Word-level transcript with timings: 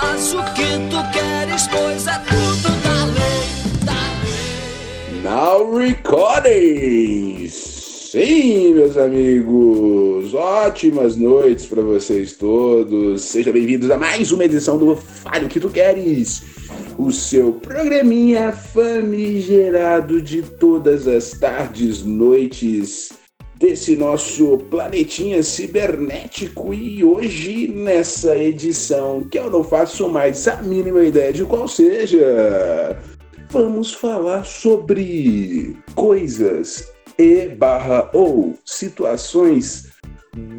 faz 0.00 0.34
o 0.34 0.42
que 0.52 0.78
tu 0.90 1.00
queres, 1.12 1.66
pois 1.68 2.06
é 2.06 2.18
tudo 2.28 2.68
da 2.82 3.04
lei, 3.06 3.46
da 3.84 3.94
lei. 4.22 5.22
Now 5.22 5.74
recording! 5.74 7.48
Sim, 7.48 8.74
meus 8.74 8.96
amigos! 8.98 10.34
Ótimas 10.34 11.16
noites 11.16 11.64
para 11.66 11.80
vocês 11.80 12.34
todos. 12.34 13.22
Sejam 13.22 13.54
bem-vindos 13.54 13.90
a 13.90 13.96
mais 13.96 14.32
uma 14.32 14.44
edição 14.44 14.76
do 14.76 14.96
Fale 14.96 15.46
o 15.46 15.48
que 15.48 15.60
tu 15.60 15.70
queres. 15.70 16.42
O 16.98 17.10
seu 17.10 17.54
programinha 17.54 18.52
famigerado 18.52 20.20
de 20.20 20.42
todas 20.42 21.08
as 21.08 21.30
tardes, 21.30 22.02
noites 22.04 23.12
desse 23.58 23.96
nosso 23.96 24.58
planetinha 24.70 25.42
cibernético. 25.42 26.72
E 26.74 27.02
hoje 27.02 27.68
nessa 27.68 28.36
edição 28.36 29.22
que 29.24 29.38
eu 29.38 29.50
não 29.50 29.64
faço 29.64 30.08
mais 30.08 30.46
a 30.46 30.62
mínima 30.62 31.04
ideia 31.04 31.32
de 31.32 31.44
qual 31.44 31.66
seja, 31.66 32.98
vamos 33.50 33.94
falar 33.94 34.44
sobre 34.44 35.76
coisas 35.94 36.92
e 37.18 37.48
barra 37.48 38.10
ou 38.12 38.54
situações 38.64 39.88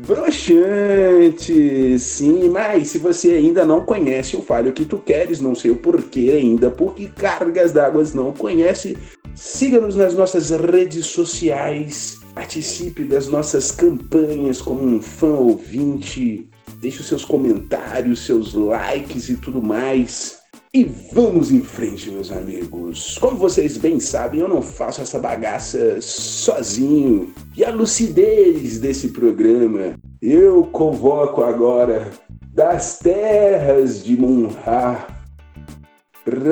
broxantes, 0.08 2.02
sim, 2.02 2.50
mas 2.50 2.89
se 2.89 2.98
você 2.98 3.34
ainda 3.34 3.64
não 3.64 3.81
conhece 3.86 4.36
o 4.36 4.41
Falho 4.41 4.73
que 4.73 4.86
tu 4.86 4.98
queres, 4.98 5.39
não 5.39 5.53
sei 5.53 5.70
o 5.72 5.75
porquê 5.75 6.31
ainda, 6.36 6.72
porque 6.72 7.08
Cargas 7.08 7.72
d'Águas 7.72 8.14
não 8.14 8.34
conhece, 8.34 8.98
siga-nos 9.36 9.95
nas 9.95 10.16
nossas 10.16 10.50
redes 10.50 11.05
sociais, 11.05 12.16
Participe 12.38 13.04
das 13.04 13.27
nossas 13.30 13.72
campanhas 13.72 14.62
como 14.62 14.84
um 14.84 15.02
fã 15.02 15.34
ouvinte. 15.34 16.48
Deixe 16.80 17.02
os 17.02 17.08
seus 17.08 17.26
comentários, 17.26 18.28
seus 18.28 18.54
likes 18.54 19.28
e 19.28 19.38
tudo 19.38 19.59
mais. 19.59 20.38
E 20.72 20.84
vamos 21.11 21.52
em 21.52 21.64
frente, 21.64 22.11
meus 22.11 22.31
amigos. 22.31 23.17
Como 23.17 23.38
vocês 23.38 23.78
bem 23.78 24.00
sabem, 24.00 24.42
eu 24.42 24.48
não 24.48 24.61
faço 24.61 25.02
essa 25.02 25.17
bagaça 25.17 26.00
sozinho. 26.00 27.34
E 27.56 27.66
a 27.66 27.72
lucidez 27.72 28.80
desse 28.80 29.08
programa, 29.08 29.95
eu 30.22 30.64
convoco 30.66 31.44
agora 31.44 32.11
das 32.54 33.00
terras 33.00 34.04
de 34.04 34.16
Munhá, 34.16 35.08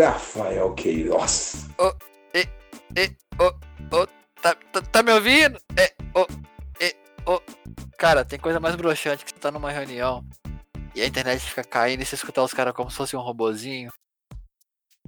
Rafael 0.01 0.73
Queiroz. 0.73 1.67
Oh, 1.77 1.93
e, 2.33 2.39
e, 2.99 3.11
oh, 3.39 3.53
oh, 3.91 4.14
tá, 4.45 4.55
tá, 4.71 4.81
tá 4.81 5.03
me 5.03 5.11
ouvindo? 5.11 5.59
É, 5.75 5.91
oh, 6.13 6.27
é, 6.79 6.93
oh. 7.25 7.41
Cara, 7.97 8.23
tem 8.23 8.37
coisa 8.37 8.59
mais 8.59 8.75
broxante 8.75 9.25
que 9.25 9.31
você 9.31 9.39
tá 9.39 9.49
numa 9.49 9.71
reunião 9.71 10.23
e 10.93 11.01
a 11.01 11.07
internet 11.07 11.41
fica 11.41 11.63
caindo 11.63 12.03
e 12.03 12.05
você 12.05 12.13
escutar 12.13 12.43
os 12.43 12.53
caras 12.53 12.73
como 12.73 12.91
se 12.91 12.97
fosse 12.97 13.15
um 13.15 13.21
robozinho. 13.21 13.91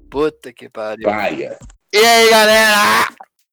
Puta 0.09 0.51
que 0.51 0.67
pariu. 0.69 1.03
Paia. 1.03 1.59
E 1.93 1.97
aí, 1.97 2.29
galera? 2.29 3.09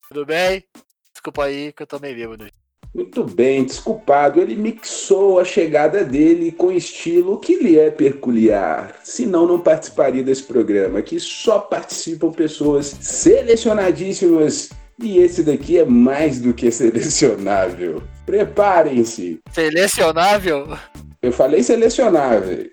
Tudo 0.08 0.24
bem? 0.24 0.64
Desculpa 1.12 1.44
aí 1.44 1.72
que 1.72 1.82
eu 1.82 1.86
tô 1.86 1.98
meio 1.98 2.16
bêbado. 2.16 2.46
Muito 2.94 3.24
bem, 3.24 3.64
desculpado. 3.64 4.40
Ele 4.40 4.54
mixou 4.54 5.40
a 5.40 5.44
chegada 5.44 6.04
dele 6.04 6.52
com 6.52 6.70
estilo 6.70 7.40
que 7.40 7.56
lhe 7.56 7.78
é 7.78 7.90
peculiar. 7.90 9.00
Senão, 9.02 9.46
não 9.46 9.60
participaria 9.60 10.22
desse 10.22 10.44
programa. 10.44 11.00
Aqui 11.00 11.18
só 11.18 11.58
participam 11.58 12.30
pessoas 12.30 12.86
selecionadíssimas 12.86 14.70
e 14.98 15.18
esse 15.18 15.42
daqui 15.42 15.78
é 15.78 15.84
mais 15.84 16.40
do 16.40 16.52
que 16.52 16.70
selecionável. 16.70 18.02
Preparem-se. 18.24 19.40
Selecionável? 19.52 20.76
Eu 21.20 21.32
falei 21.32 21.62
selecionável. 21.62 22.70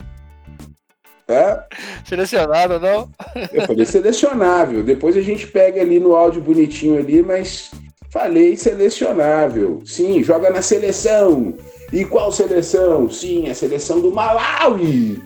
Tá? 1.25 1.65
Selecionado, 2.05 2.79
não? 2.79 3.09
Eu 3.53 3.65
falei 3.65 3.85
selecionável. 3.85 4.83
Depois 4.83 5.15
a 5.15 5.21
gente 5.21 5.47
pega 5.47 5.81
ali 5.81 5.99
no 5.99 6.15
áudio 6.15 6.41
bonitinho 6.41 6.99
ali, 6.99 7.23
mas 7.23 7.71
falei 8.09 8.55
selecionável. 8.57 9.81
Sim, 9.85 10.21
joga 10.23 10.49
na 10.49 10.61
seleção. 10.61 11.55
E 11.91 12.05
qual 12.05 12.31
seleção? 12.31 13.09
Sim, 13.09 13.49
a 13.49 13.55
seleção 13.55 13.99
do 13.99 14.11
Malawi. 14.11 15.21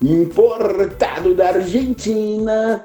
Importado 0.00 1.34
da 1.34 1.48
Argentina 1.48 2.84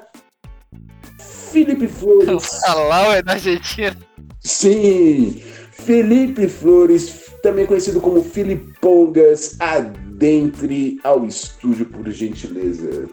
Felipe 1.54 1.86
Flores. 1.86 2.60
Malawi 2.66 3.16
é 3.18 3.22
da 3.22 3.32
Argentina. 3.34 3.96
Sim, 4.40 5.40
Felipe 5.70 6.48
Flores, 6.48 7.30
também 7.44 7.64
conhecido 7.64 8.00
como 8.00 8.24
Filipongas, 8.24 9.56
adentre 9.60 10.98
ao 11.04 11.24
estúdio 11.24 11.86
por 11.86 12.10
gentileza. 12.10 13.08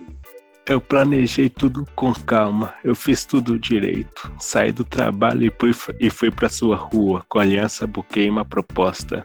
Eu 0.68 0.82
planejei 0.82 1.50
tudo 1.50 1.86
com 1.96 2.14
calma, 2.14 2.74
eu 2.84 2.96
fiz 2.96 3.26
tudo 3.26 3.60
direito. 3.60 4.32
Saí 4.40 4.72
do 4.72 4.84
trabalho 4.84 5.46
e 5.46 5.74
fui, 5.74 5.96
e 6.00 6.10
fui 6.10 6.32
pra 6.32 6.50
sua 6.50 6.76
rua, 6.76 7.24
com 7.30 7.38
aliança 7.38 7.86
buquei 7.86 8.28
uma 8.28 8.44
proposta. 8.44 9.24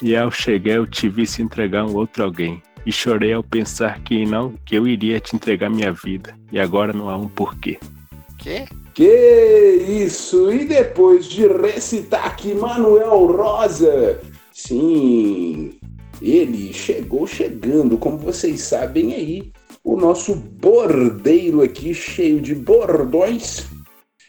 E 0.00 0.14
ao 0.16 0.30
chegar 0.30 0.74
eu 0.74 0.86
te 0.86 1.08
vi 1.08 1.26
se 1.26 1.42
entregar 1.42 1.84
um 1.84 1.96
outro 1.96 2.22
alguém. 2.22 2.62
E 2.86 2.92
chorei 2.92 3.32
ao 3.32 3.42
pensar 3.42 4.00
que 4.00 4.24
não, 4.24 4.54
que 4.64 4.76
eu 4.76 4.86
iria 4.86 5.18
te 5.18 5.34
entregar 5.34 5.68
minha 5.68 5.92
vida. 5.92 6.36
E 6.52 6.60
agora 6.60 6.92
não 6.92 7.08
há 7.08 7.16
um 7.16 7.28
porquê. 7.28 7.78
Que 8.94 9.76
isso! 10.04 10.52
E 10.52 10.64
depois 10.64 11.26
de 11.26 11.46
recitar 11.46 12.26
aqui 12.26 12.54
Manuel 12.54 13.26
Rosa, 13.26 14.20
sim, 14.52 15.78
ele 16.20 16.72
chegou 16.72 17.26
chegando, 17.26 17.96
como 17.96 18.18
vocês 18.18 18.60
sabem 18.60 19.14
aí, 19.14 19.52
o 19.84 19.96
nosso 19.96 20.34
bordeiro 20.34 21.62
aqui 21.62 21.94
cheio 21.94 22.40
de 22.40 22.54
bordões. 22.54 23.66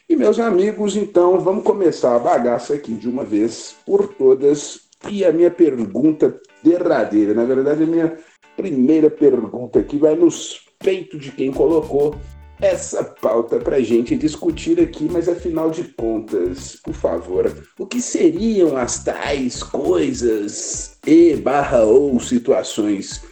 E 0.08 0.16
meus 0.16 0.38
amigos, 0.38 0.96
então 0.96 1.40
vamos 1.40 1.64
começar 1.64 2.14
a 2.16 2.18
bagaça 2.18 2.74
aqui 2.74 2.94
de 2.94 3.08
uma 3.08 3.24
vez 3.24 3.76
por 3.84 4.08
todas. 4.14 4.80
E 5.08 5.24
a 5.24 5.32
minha 5.32 5.50
pergunta 5.50 6.40
derradeira, 6.62 7.34
na 7.34 7.44
verdade, 7.44 7.82
a 7.82 7.86
minha 7.86 8.16
primeira 8.56 9.10
pergunta 9.10 9.80
aqui 9.80 9.98
vai 9.98 10.14
nos 10.14 10.64
peitos 10.78 11.20
de 11.20 11.30
quem 11.32 11.52
colocou 11.52 12.14
essa 12.60 13.04
pauta 13.04 13.58
para 13.58 13.80
gente 13.80 14.16
discutir 14.16 14.80
aqui, 14.80 15.08
mas 15.10 15.28
afinal 15.28 15.70
de 15.70 15.84
contas, 15.84 16.78
por 16.82 16.94
favor, 16.94 17.52
o 17.78 17.86
que 17.86 18.00
seriam 18.00 18.76
as 18.76 19.02
tais 19.02 19.62
coisas 19.62 20.98
e 21.06 21.34
barra 21.36 21.82
ou 21.84 22.18
situações 22.20 23.22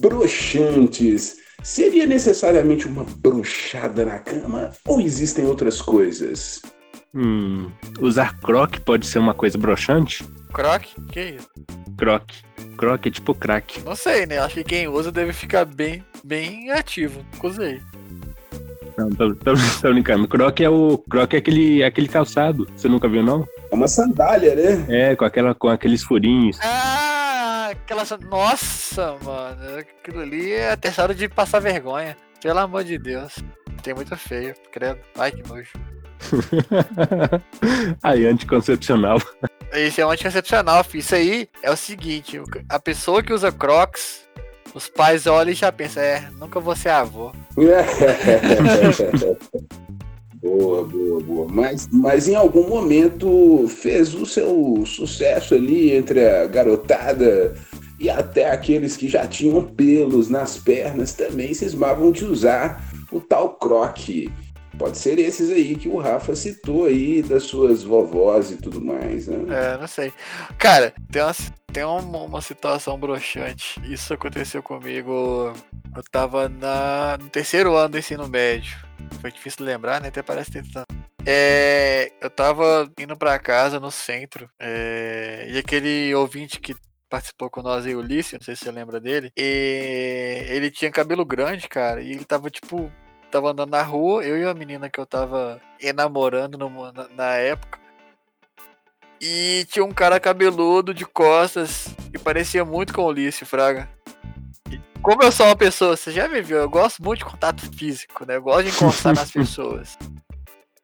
broxantes? 0.00 1.36
Seria 1.62 2.06
necessariamente 2.06 2.86
uma 2.86 3.04
brochada 3.18 4.04
na 4.04 4.18
cama 4.18 4.70
ou 4.86 5.00
existem 5.00 5.46
outras 5.46 5.80
coisas? 5.80 6.60
Hum, 7.14 7.70
usar 8.00 8.38
croque 8.40 8.80
pode 8.80 9.06
ser 9.06 9.18
uma 9.18 9.32
coisa 9.32 9.56
broxante? 9.56 10.24
Croque? 10.52 10.94
Que 11.10 11.36
isso? 11.36 11.48
Croque. 11.96 12.42
Croque 12.76 13.08
é 13.08 13.12
tipo 13.12 13.34
crack. 13.34 13.80
Não 13.82 13.94
sei, 13.94 14.26
né? 14.26 14.38
Acho 14.38 14.56
que 14.56 14.64
quem 14.64 14.88
usa 14.88 15.12
deve 15.12 15.32
ficar 15.32 15.64
bem, 15.64 16.04
bem 16.24 16.70
ativo. 16.70 17.24
Nunca 17.32 17.46
usei. 17.46 17.80
Não, 18.96 19.10
tô, 19.10 19.34
tô, 19.34 19.54
tô 19.82 19.92
brincando. 19.92 20.28
Croc 20.28 20.60
é 20.60 20.68
o. 20.68 20.98
Croc 21.10 21.34
é 21.34 21.38
aquele, 21.38 21.82
é 21.82 21.86
aquele 21.86 22.08
calçado. 22.08 22.66
Você 22.76 22.88
nunca 22.88 23.08
viu, 23.08 23.22
não? 23.22 23.46
É 23.70 23.74
uma 23.74 23.88
sandália, 23.88 24.54
né? 24.54 24.86
É, 24.88 25.16
com, 25.16 25.24
aquela, 25.24 25.54
com 25.54 25.68
aqueles 25.68 26.02
furinhos. 26.02 26.58
Ah, 26.62 27.70
aquela. 27.72 28.04
Nossa, 28.30 29.16
mano. 29.22 29.78
Aquilo 29.78 30.20
ali 30.20 30.52
é 30.52 30.70
atestado 30.70 31.14
de 31.14 31.28
passar 31.28 31.60
vergonha. 31.60 32.16
Pelo 32.40 32.58
amor 32.60 32.84
de 32.84 32.98
Deus. 32.98 33.36
Tem 33.82 33.94
muito 33.94 34.16
feio, 34.16 34.54
credo. 34.70 35.00
Ai, 35.18 35.32
que 35.32 35.46
nojo. 35.48 35.70
aí, 38.02 38.26
anticoncepcional. 38.26 39.18
Isso 39.74 40.00
é 40.00 40.06
um 40.06 40.10
anticoncepcional, 40.10 40.84
filho. 40.84 41.00
Isso 41.00 41.14
aí 41.14 41.48
é 41.62 41.70
o 41.70 41.76
seguinte: 41.76 42.40
a 42.68 42.78
pessoa 42.78 43.22
que 43.22 43.32
usa 43.32 43.50
Crocs 43.50 44.23
os 44.74 44.88
pais 44.88 45.26
olham 45.26 45.52
e 45.52 45.54
já 45.54 45.70
pensam, 45.70 46.02
é, 46.02 46.28
nunca 46.38 46.58
vou 46.58 46.74
ser 46.74 46.88
avô. 46.90 47.30
boa, 50.42 50.84
boa, 50.84 51.22
boa. 51.22 51.46
Mas, 51.48 51.88
mas 51.92 52.28
em 52.28 52.34
algum 52.34 52.68
momento 52.68 53.68
fez 53.68 54.12
o 54.14 54.26
seu 54.26 54.82
sucesso 54.84 55.54
ali 55.54 55.92
entre 55.92 56.28
a 56.28 56.46
garotada 56.46 57.54
e 57.98 58.10
até 58.10 58.50
aqueles 58.50 58.96
que 58.96 59.08
já 59.08 59.26
tinham 59.26 59.62
pelos 59.62 60.28
nas 60.28 60.58
pernas 60.58 61.12
também 61.12 61.54
cismavam 61.54 62.10
de 62.10 62.24
usar 62.24 62.84
o 63.12 63.20
tal 63.20 63.54
croque. 63.54 64.32
Pode 64.76 64.98
ser 64.98 65.20
esses 65.20 65.50
aí 65.50 65.76
que 65.76 65.88
o 65.88 65.98
Rafa 65.98 66.34
citou 66.34 66.86
aí, 66.86 67.22
das 67.22 67.44
suas 67.44 67.84
vovós 67.84 68.50
e 68.50 68.56
tudo 68.56 68.80
mais, 68.80 69.28
né? 69.28 69.36
É, 69.48 69.78
não 69.78 69.86
sei. 69.86 70.12
Cara, 70.58 70.92
tem 71.12 71.22
uma, 71.22 71.32
tem 71.74 71.84
uma, 71.84 71.98
uma 72.22 72.40
situação 72.40 72.96
broxante. 72.98 73.80
Isso 73.92 74.14
aconteceu 74.14 74.62
comigo. 74.62 75.52
Eu 75.94 76.02
tava 76.10 76.48
na, 76.48 77.18
no 77.20 77.28
terceiro 77.28 77.74
ano 77.76 77.90
do 77.90 77.98
ensino 77.98 78.28
médio. 78.28 78.78
Foi 79.20 79.30
difícil 79.32 79.64
lembrar, 79.66 80.00
né? 80.00 80.08
Até 80.08 80.22
parece 80.22 80.52
ter. 80.52 80.62
É, 81.26 82.12
eu 82.20 82.30
tava 82.30 82.88
indo 82.98 83.16
pra 83.16 83.38
casa 83.40 83.80
no 83.80 83.90
centro. 83.90 84.48
É, 84.58 85.46
e 85.50 85.58
aquele 85.58 86.14
ouvinte 86.14 86.60
que 86.60 86.76
participou 87.10 87.50
com 87.50 87.60
nós 87.62 87.84
aí, 87.86 87.94
Ulisses, 87.96 88.34
não 88.34 88.40
sei 88.42 88.54
se 88.54 88.64
você 88.64 88.70
lembra 88.70 89.00
dele. 89.00 89.32
E 89.36 90.46
ele 90.48 90.70
tinha 90.70 90.90
cabelo 90.92 91.24
grande, 91.24 91.68
cara, 91.68 92.00
e 92.00 92.10
ele 92.12 92.24
tava, 92.24 92.50
tipo, 92.50 92.90
tava 93.30 93.50
andando 93.50 93.70
na 93.70 93.82
rua, 93.82 94.24
eu 94.24 94.38
e 94.38 94.44
a 94.44 94.54
menina 94.54 94.88
que 94.88 94.98
eu 95.00 95.06
tava 95.06 95.60
enamorando 95.80 96.56
no- 96.56 96.92
na, 96.92 97.08
na 97.08 97.34
época. 97.34 97.83
E 99.26 99.64
tinha 99.70 99.82
um 99.82 99.90
cara 99.90 100.20
cabeludo 100.20 100.92
de 100.92 101.06
costas 101.06 101.88
e 102.12 102.18
parecia 102.18 102.62
muito 102.62 102.92
com 102.92 103.00
o 103.00 103.06
Ulisses, 103.06 103.48
Fraga. 103.48 103.88
E 104.70 104.78
como 105.00 105.22
eu 105.22 105.32
sou 105.32 105.46
uma 105.46 105.56
pessoa, 105.56 105.96
você 105.96 106.12
já 106.12 106.28
me 106.28 106.42
viu, 106.42 106.58
eu 106.58 106.68
gosto 106.68 107.02
muito 107.02 107.20
de 107.20 107.24
contato 107.24 107.62
físico, 107.74 108.26
né? 108.26 108.36
Eu 108.36 108.42
gosto 108.42 108.64
de 108.64 108.76
encostar 108.76 109.14
nas 109.14 109.30
pessoas. 109.32 109.96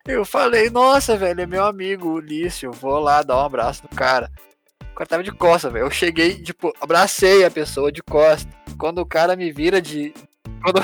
Eu 0.06 0.24
falei, 0.24 0.70
nossa, 0.70 1.18
velho, 1.18 1.42
é 1.42 1.46
meu 1.46 1.66
amigo, 1.66 2.14
Ulisses, 2.14 2.62
eu 2.62 2.72
vou 2.72 2.98
lá 2.98 3.22
dar 3.22 3.36
um 3.36 3.44
abraço 3.44 3.82
no 3.82 3.94
cara. 3.94 4.32
O 4.90 4.94
cara 4.94 5.06
tava 5.06 5.22
de 5.22 5.32
costa, 5.32 5.68
velho. 5.68 5.84
Eu 5.84 5.90
cheguei, 5.90 6.40
tipo, 6.42 6.72
abracei 6.80 7.44
a 7.44 7.50
pessoa 7.50 7.92
de 7.92 8.02
costa. 8.02 8.50
Quando 8.78 9.00
o 9.00 9.06
cara 9.06 9.36
me 9.36 9.52
vira 9.52 9.82
de. 9.82 10.14
Quando, 10.62 10.80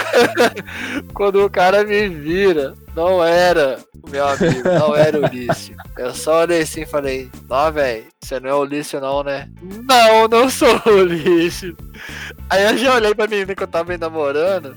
Quando 1.12 1.44
o 1.44 1.50
cara 1.50 1.84
me 1.84 2.08
vira, 2.08 2.74
não 2.94 3.22
era 3.22 3.78
o 4.02 4.10
meu 4.10 4.26
amigo, 4.26 4.68
não 4.68 4.96
era 4.96 5.18
o 5.18 5.24
Ulisses. 5.24 5.76
Eu 5.98 6.14
só 6.14 6.42
olhei 6.42 6.62
assim 6.62 6.82
e 6.82 6.86
falei, 6.86 7.30
não, 7.48 7.72
velho, 7.72 8.06
você 8.22 8.40
não 8.40 8.50
é 8.50 8.54
o 8.54 8.60
Ulisses 8.60 9.00
não, 9.00 9.22
né? 9.22 9.50
Não, 9.62 10.28
não 10.28 10.48
sou 10.48 10.80
o 10.86 10.90
Ulisses. 10.90 11.74
Aí 12.48 12.64
eu 12.64 12.78
já 12.78 12.94
olhei 12.94 13.14
pra 13.14 13.26
menina 13.26 13.54
que 13.54 13.62
eu 13.62 13.68
tava 13.68 13.96
namorando. 13.98 14.76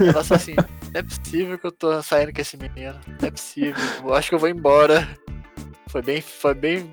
Ela 0.00 0.24
só 0.24 0.34
assim, 0.34 0.54
é 0.92 1.02
possível 1.02 1.58
que 1.58 1.66
eu 1.66 1.72
tô 1.72 2.02
saindo 2.02 2.32
com 2.32 2.40
esse 2.40 2.56
menino. 2.56 2.98
É 3.22 3.30
possível. 3.30 3.74
Eu 4.02 4.14
acho 4.14 4.28
que 4.28 4.34
eu 4.34 4.38
vou 4.38 4.48
embora. 4.48 5.08
Foi 5.88 6.02
bem, 6.02 6.20
foi 6.20 6.54
bem 6.54 6.92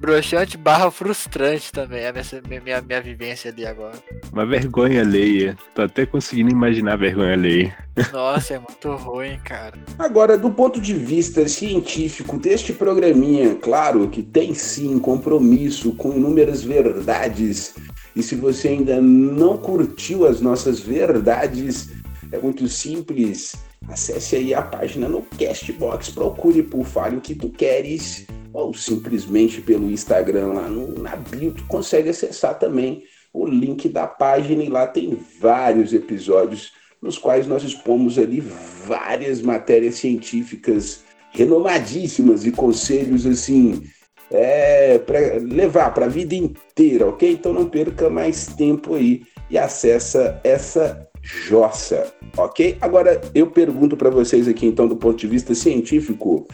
broxante 0.00 0.56
barra 0.56 0.90
frustrante 0.90 1.72
também 1.72 2.06
a 2.06 2.12
minha, 2.12 2.62
minha, 2.62 2.82
minha 2.82 3.00
vivência 3.00 3.50
ali 3.50 3.66
agora. 3.66 3.94
Uma 4.32 4.46
vergonha 4.46 5.00
alheia. 5.00 5.56
Tô 5.74 5.82
até 5.82 6.04
conseguindo 6.06 6.50
imaginar 6.50 6.94
a 6.94 6.96
vergonha 6.96 7.32
alheia. 7.32 7.76
Nossa, 8.12 8.54
é 8.54 8.58
muito 8.58 8.94
ruim, 8.96 9.38
cara. 9.44 9.74
Agora, 9.98 10.36
do 10.36 10.50
ponto 10.50 10.80
de 10.80 10.94
vista 10.94 11.48
científico 11.48 12.38
deste 12.38 12.72
programinha, 12.72 13.54
claro 13.54 14.08
que 14.08 14.22
tem 14.22 14.54
sim 14.54 14.98
compromisso 14.98 15.94
com 15.94 16.12
inúmeras 16.12 16.62
verdades. 16.62 17.74
E 18.14 18.22
se 18.22 18.34
você 18.34 18.68
ainda 18.68 19.00
não 19.00 19.56
curtiu 19.56 20.26
as 20.26 20.40
nossas 20.40 20.80
verdades, 20.80 21.90
é 22.32 22.38
muito 22.38 22.68
simples. 22.68 23.54
Acesse 23.88 24.36
aí 24.36 24.54
a 24.54 24.62
página 24.62 25.08
no 25.08 25.22
Castbox, 25.22 26.10
procure 26.10 26.62
por 26.62 26.84
Fale 26.84 27.16
o 27.16 27.20
que 27.20 27.34
tu 27.34 27.50
queres, 27.50 28.26
ou 28.56 28.72
simplesmente 28.72 29.60
pelo 29.60 29.90
Instagram 29.90 30.54
lá 30.54 30.66
no, 30.66 30.98
na 30.98 31.14
bio, 31.14 31.52
tu 31.52 31.62
consegue 31.64 32.08
acessar 32.08 32.58
também 32.58 33.02
o 33.30 33.46
link 33.46 33.86
da 33.86 34.06
página 34.06 34.64
e 34.64 34.70
lá 34.70 34.86
tem 34.86 35.18
vários 35.38 35.92
episódios 35.92 36.72
nos 37.02 37.18
quais 37.18 37.46
nós 37.46 37.62
expomos 37.62 38.18
ali 38.18 38.40
várias 38.40 39.42
matérias 39.42 39.96
científicas 39.96 41.04
renovadíssimas 41.32 42.46
e 42.46 42.50
conselhos 42.50 43.26
assim 43.26 43.82
é, 44.30 44.98
para 45.00 45.34
levar 45.34 45.92
para 45.92 46.06
a 46.06 46.08
vida 46.08 46.34
inteira, 46.34 47.06
ok? 47.06 47.30
Então 47.30 47.52
não 47.52 47.68
perca 47.68 48.08
mais 48.08 48.46
tempo 48.46 48.94
aí 48.94 49.22
e 49.50 49.58
acessa 49.58 50.40
essa 50.42 51.06
jossa, 51.22 52.10
ok? 52.38 52.78
Agora 52.80 53.20
eu 53.34 53.48
pergunto 53.48 53.98
para 53.98 54.08
vocês 54.08 54.48
aqui 54.48 54.64
então 54.64 54.88
do 54.88 54.96
ponto 54.96 55.18
de 55.18 55.26
vista 55.26 55.54
científico, 55.54 56.48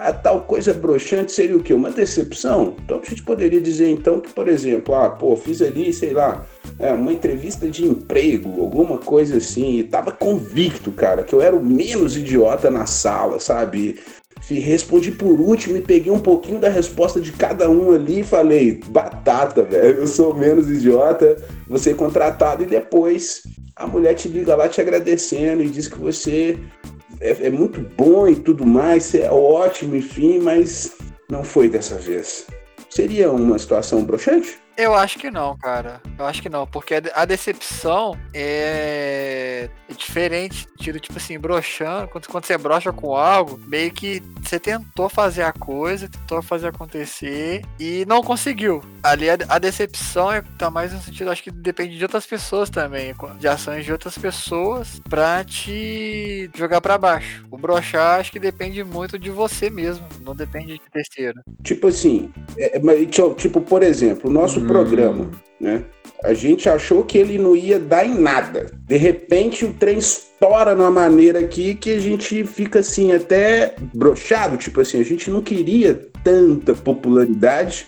a 0.00 0.12
tal 0.12 0.42
coisa 0.42 0.72
broxante 0.72 1.32
seria 1.32 1.56
o 1.56 1.62
quê? 1.62 1.74
Uma 1.74 1.90
decepção? 1.90 2.76
Então 2.84 3.00
a 3.04 3.08
gente 3.08 3.22
poderia 3.22 3.60
dizer 3.60 3.90
então 3.90 4.20
que, 4.20 4.32
por 4.32 4.48
exemplo, 4.48 4.94
ah, 4.94 5.10
pô, 5.10 5.36
fiz 5.36 5.60
ali, 5.60 5.92
sei 5.92 6.12
lá, 6.12 6.46
é, 6.78 6.92
uma 6.92 7.12
entrevista 7.12 7.68
de 7.68 7.84
emprego, 7.84 8.60
alguma 8.60 8.98
coisa 8.98 9.38
assim, 9.38 9.78
e 9.78 9.84
tava 9.84 10.12
convicto, 10.12 10.92
cara, 10.92 11.24
que 11.24 11.34
eu 11.34 11.42
era 11.42 11.54
o 11.54 11.64
menos 11.64 12.16
idiota 12.16 12.70
na 12.70 12.86
sala, 12.86 13.40
sabe? 13.40 13.98
E 14.48 14.60
respondi 14.60 15.10
por 15.10 15.40
último 15.40 15.76
e 15.76 15.82
peguei 15.82 16.12
um 16.12 16.20
pouquinho 16.20 16.60
da 16.60 16.68
resposta 16.68 17.20
de 17.20 17.32
cada 17.32 17.68
um 17.68 17.92
ali 17.92 18.20
e 18.20 18.24
falei, 18.24 18.80
batata, 18.86 19.64
velho, 19.64 19.98
eu 19.98 20.06
sou 20.06 20.32
menos 20.32 20.70
idiota, 20.70 21.36
vou 21.66 21.78
ser 21.78 21.96
contratado 21.96 22.62
e 22.62 22.66
depois 22.66 23.42
a 23.74 23.84
mulher 23.86 24.14
te 24.14 24.28
liga 24.28 24.54
lá 24.54 24.68
te 24.68 24.80
agradecendo 24.80 25.62
e 25.62 25.68
diz 25.68 25.88
que 25.88 25.98
você 25.98 26.56
é, 27.20 27.46
é 27.46 27.50
muito 27.50 27.80
bom 27.96 28.28
e 28.28 28.36
tudo 28.36 28.66
mais, 28.66 29.14
é 29.14 29.30
ótimo, 29.30 29.96
enfim, 29.96 30.38
mas 30.38 30.96
não 31.30 31.42
foi 31.44 31.68
dessa 31.68 31.96
vez. 31.96 32.46
Seria 32.90 33.30
uma 33.30 33.58
situação 33.58 34.04
broxante? 34.04 34.58
Eu 34.78 34.94
acho 34.94 35.18
que 35.18 35.28
não, 35.28 35.56
cara. 35.58 36.00
Eu 36.16 36.24
acho 36.24 36.40
que 36.40 36.48
não, 36.48 36.64
porque 36.64 36.94
a 36.94 37.00
de- 37.00 37.10
a 37.12 37.24
decepção 37.24 38.16
é, 38.32 39.68
é 39.90 39.92
diferente, 39.94 40.68
tiro 40.78 41.00
tipo 41.00 41.18
assim, 41.18 41.36
broxando. 41.36 42.06
Quando, 42.06 42.28
quando 42.28 42.44
você 42.44 42.56
brocha 42.56 42.92
com 42.92 43.16
algo, 43.16 43.58
meio 43.66 43.90
que 43.90 44.22
você 44.40 44.60
tentou 44.60 45.08
fazer 45.08 45.42
a 45.42 45.52
coisa, 45.52 46.08
tentou 46.08 46.40
fazer 46.42 46.68
acontecer 46.68 47.62
e 47.80 48.04
não 48.06 48.22
conseguiu. 48.22 48.80
Ali 49.02 49.28
a, 49.28 49.36
a 49.48 49.58
decepção 49.58 50.32
é, 50.32 50.42
tá 50.56 50.70
mais 50.70 50.92
no 50.92 51.00
sentido, 51.00 51.30
acho 51.30 51.42
que 51.42 51.50
depende 51.50 51.96
de 51.98 52.04
outras 52.04 52.24
pessoas 52.24 52.70
também, 52.70 53.12
de 53.40 53.48
ações 53.48 53.84
de 53.84 53.90
outras 53.90 54.16
pessoas 54.16 55.00
pra 55.08 55.42
te 55.44 56.48
jogar 56.54 56.80
pra 56.80 56.96
baixo. 56.96 57.44
O 57.50 57.58
brochar 57.58 58.20
acho 58.20 58.30
que 58.30 58.38
depende 58.38 58.84
muito 58.84 59.18
de 59.18 59.28
você 59.30 59.70
mesmo, 59.70 60.06
não 60.20 60.36
depende 60.36 60.74
de 60.74 60.80
terceiro. 60.92 61.40
Tipo 61.64 61.88
assim, 61.88 62.30
é, 62.56 62.78
mas, 62.78 63.08
tipo, 63.10 63.34
tipo, 63.34 63.60
por 63.60 63.82
exemplo, 63.82 64.30
o 64.30 64.32
nosso 64.32 64.60
Hum. 64.60 64.67
Programa, 64.68 65.30
né? 65.60 65.82
A 66.24 66.34
gente 66.34 66.68
achou 66.68 67.04
que 67.04 67.16
ele 67.16 67.38
não 67.38 67.54
ia 67.54 67.78
dar 67.78 68.04
em 68.04 68.18
nada. 68.18 68.72
De 68.86 68.96
repente 68.96 69.64
o 69.64 69.72
trem 69.72 69.98
estoura 69.98 70.74
de 70.74 70.80
uma 70.80 70.90
maneira 70.90 71.38
aqui 71.38 71.74
que 71.74 71.92
a 71.94 72.00
gente 72.00 72.44
fica 72.44 72.80
assim, 72.80 73.12
até 73.12 73.74
brochado. 73.94 74.56
Tipo 74.56 74.80
assim, 74.80 75.00
a 75.00 75.04
gente 75.04 75.30
não 75.30 75.40
queria 75.40 76.08
tanta 76.24 76.74
popularidade. 76.74 77.86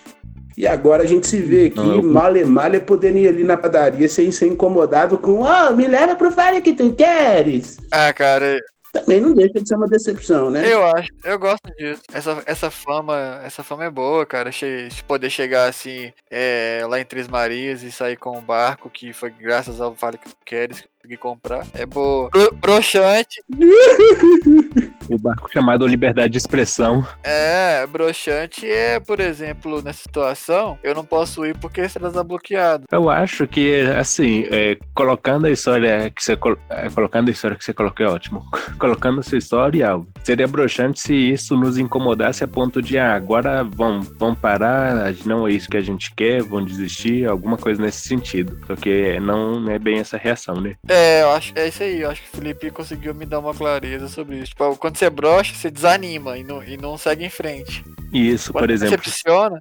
E 0.57 0.67
agora 0.67 1.03
a 1.03 1.05
gente 1.05 1.27
se 1.27 1.37
vê 1.41 1.65
aqui, 1.67 1.77
Não, 1.79 1.95
eu- 1.95 2.03
male 2.03 2.43
male, 2.45 2.79
podendo 2.79 3.17
ir 3.17 3.27
ali 3.27 3.43
na 3.43 3.55
padaria 3.57 4.07
sem 4.07 4.31
ser 4.31 4.47
incomodado 4.47 5.17
com, 5.17 5.39
ó, 5.41 5.71
me 5.71 5.87
leva 5.87 6.15
pro 6.15 6.29
Fale 6.31 6.61
que 6.61 6.73
tu 6.73 6.93
queres. 6.93 7.77
Ah, 7.91 8.13
cara, 8.13 8.59
Também 8.91 9.21
não 9.21 9.33
deixa 9.33 9.61
de 9.61 9.67
ser 9.67 9.75
uma 9.75 9.87
decepção, 9.87 10.49
né? 10.49 10.71
Eu 10.71 10.85
acho, 10.85 11.09
eu 11.23 11.39
gosto 11.39 11.69
disso. 11.77 12.01
Essa, 12.13 12.43
essa 12.45 12.69
fama, 12.69 13.41
essa 13.43 13.63
fama 13.63 13.85
é 13.85 13.89
boa, 13.89 14.25
cara. 14.25 14.51
Che 14.51 14.89
de 14.89 15.03
poder 15.03 15.29
chegar 15.29 15.69
assim, 15.69 16.11
é, 16.29 16.83
lá 16.87 16.99
em 16.99 17.05
Três 17.05 17.27
Marias 17.27 17.83
e 17.83 17.91
sair 17.91 18.17
com 18.17 18.37
um 18.37 18.41
barco 18.41 18.89
que 18.89 19.13
foi 19.13 19.29
graças 19.29 19.79
ao 19.79 19.93
Vale 19.93 20.17
que 20.17 20.29
tu 20.29 20.35
queres 20.45 20.81
que 20.81 20.85
eu 20.85 20.91
consegui 21.01 21.17
comprar. 21.17 21.65
É 21.73 21.85
boa. 21.85 22.29
Bro 22.29 22.51
broxante, 22.55 23.41
O 25.11 25.17
barco 25.17 25.51
chamado 25.51 25.85
Liberdade 25.85 26.29
de 26.31 26.37
Expressão. 26.37 27.05
é, 27.21 27.85
broxante 27.87 28.65
é, 28.65 28.97
por 28.99 29.19
exemplo, 29.19 29.81
nessa 29.81 30.03
situação, 30.03 30.79
eu 30.81 30.95
não 30.95 31.03
posso 31.03 31.45
ir 31.45 31.57
porque 31.57 31.81
a 31.81 31.85
estrada 31.85 32.13
tá 32.13 32.23
bloqueada. 32.23 32.85
Eu 32.89 33.09
acho 33.09 33.45
que, 33.45 33.81
assim, 33.97 34.45
é, 34.49 34.77
colocando 34.93 35.47
a 35.47 35.51
história 35.51 36.09
que 36.09 36.23
você 36.23 36.37
col- 36.37 36.57
é, 36.69 36.89
colocando 36.89 37.27
a 37.27 37.31
história 37.31 37.57
que 37.57 37.65
você 37.65 37.73
colocou 37.73 38.05
é 38.05 38.09
ótimo. 38.09 38.45
colocando 38.79 39.19
essa 39.19 39.35
história, 39.35 39.89
seria 40.23 40.47
broxante 40.47 41.01
se 41.01 41.13
isso 41.13 41.57
nos 41.57 41.77
incomodasse 41.77 42.43
a 42.43 42.47
ponto 42.47 42.81
de 42.81 42.97
ah, 42.97 43.13
agora 43.13 43.63
vão, 43.65 43.99
vão 44.01 44.33
parar, 44.33 45.13
não 45.25 45.45
é 45.45 45.51
isso 45.51 45.69
que 45.69 45.77
a 45.77 45.81
gente 45.81 46.13
quer, 46.15 46.41
vão 46.41 46.63
desistir, 46.63 47.27
alguma 47.27 47.57
coisa 47.57 47.81
nesse 47.81 48.07
sentido. 48.07 48.57
Porque 48.65 49.19
não, 49.19 49.59
não 49.59 49.71
é 49.73 49.77
bem 49.77 49.99
essa 49.99 50.15
reação, 50.17 50.55
né? 50.61 50.75
É, 50.87 51.21
eu 51.23 51.31
acho, 51.31 51.51
é 51.55 51.67
isso 51.67 51.83
aí. 51.83 51.99
Eu 52.01 52.09
acho 52.09 52.21
que 52.21 52.29
o 52.29 52.37
Felipe 52.39 52.71
conseguiu 52.71 53.13
me 53.13 53.25
dar 53.25 53.39
uma 53.39 53.53
clareza 53.53 54.07
sobre 54.07 54.37
isso. 54.37 54.51
Tipo, 54.51 54.75
quando 54.77 54.97
você 55.01 55.09
brocha, 55.09 55.55
você 55.55 55.71
desanima 55.71 56.37
e 56.37 56.43
não, 56.43 56.63
e 56.63 56.77
não 56.77 56.95
segue 56.95 57.25
em 57.25 57.29
frente. 57.29 57.83
Isso, 58.13 58.51
Quando 58.51 58.65
por 58.65 58.69
exemplo, 58.69 58.97
decepciona, 58.97 59.59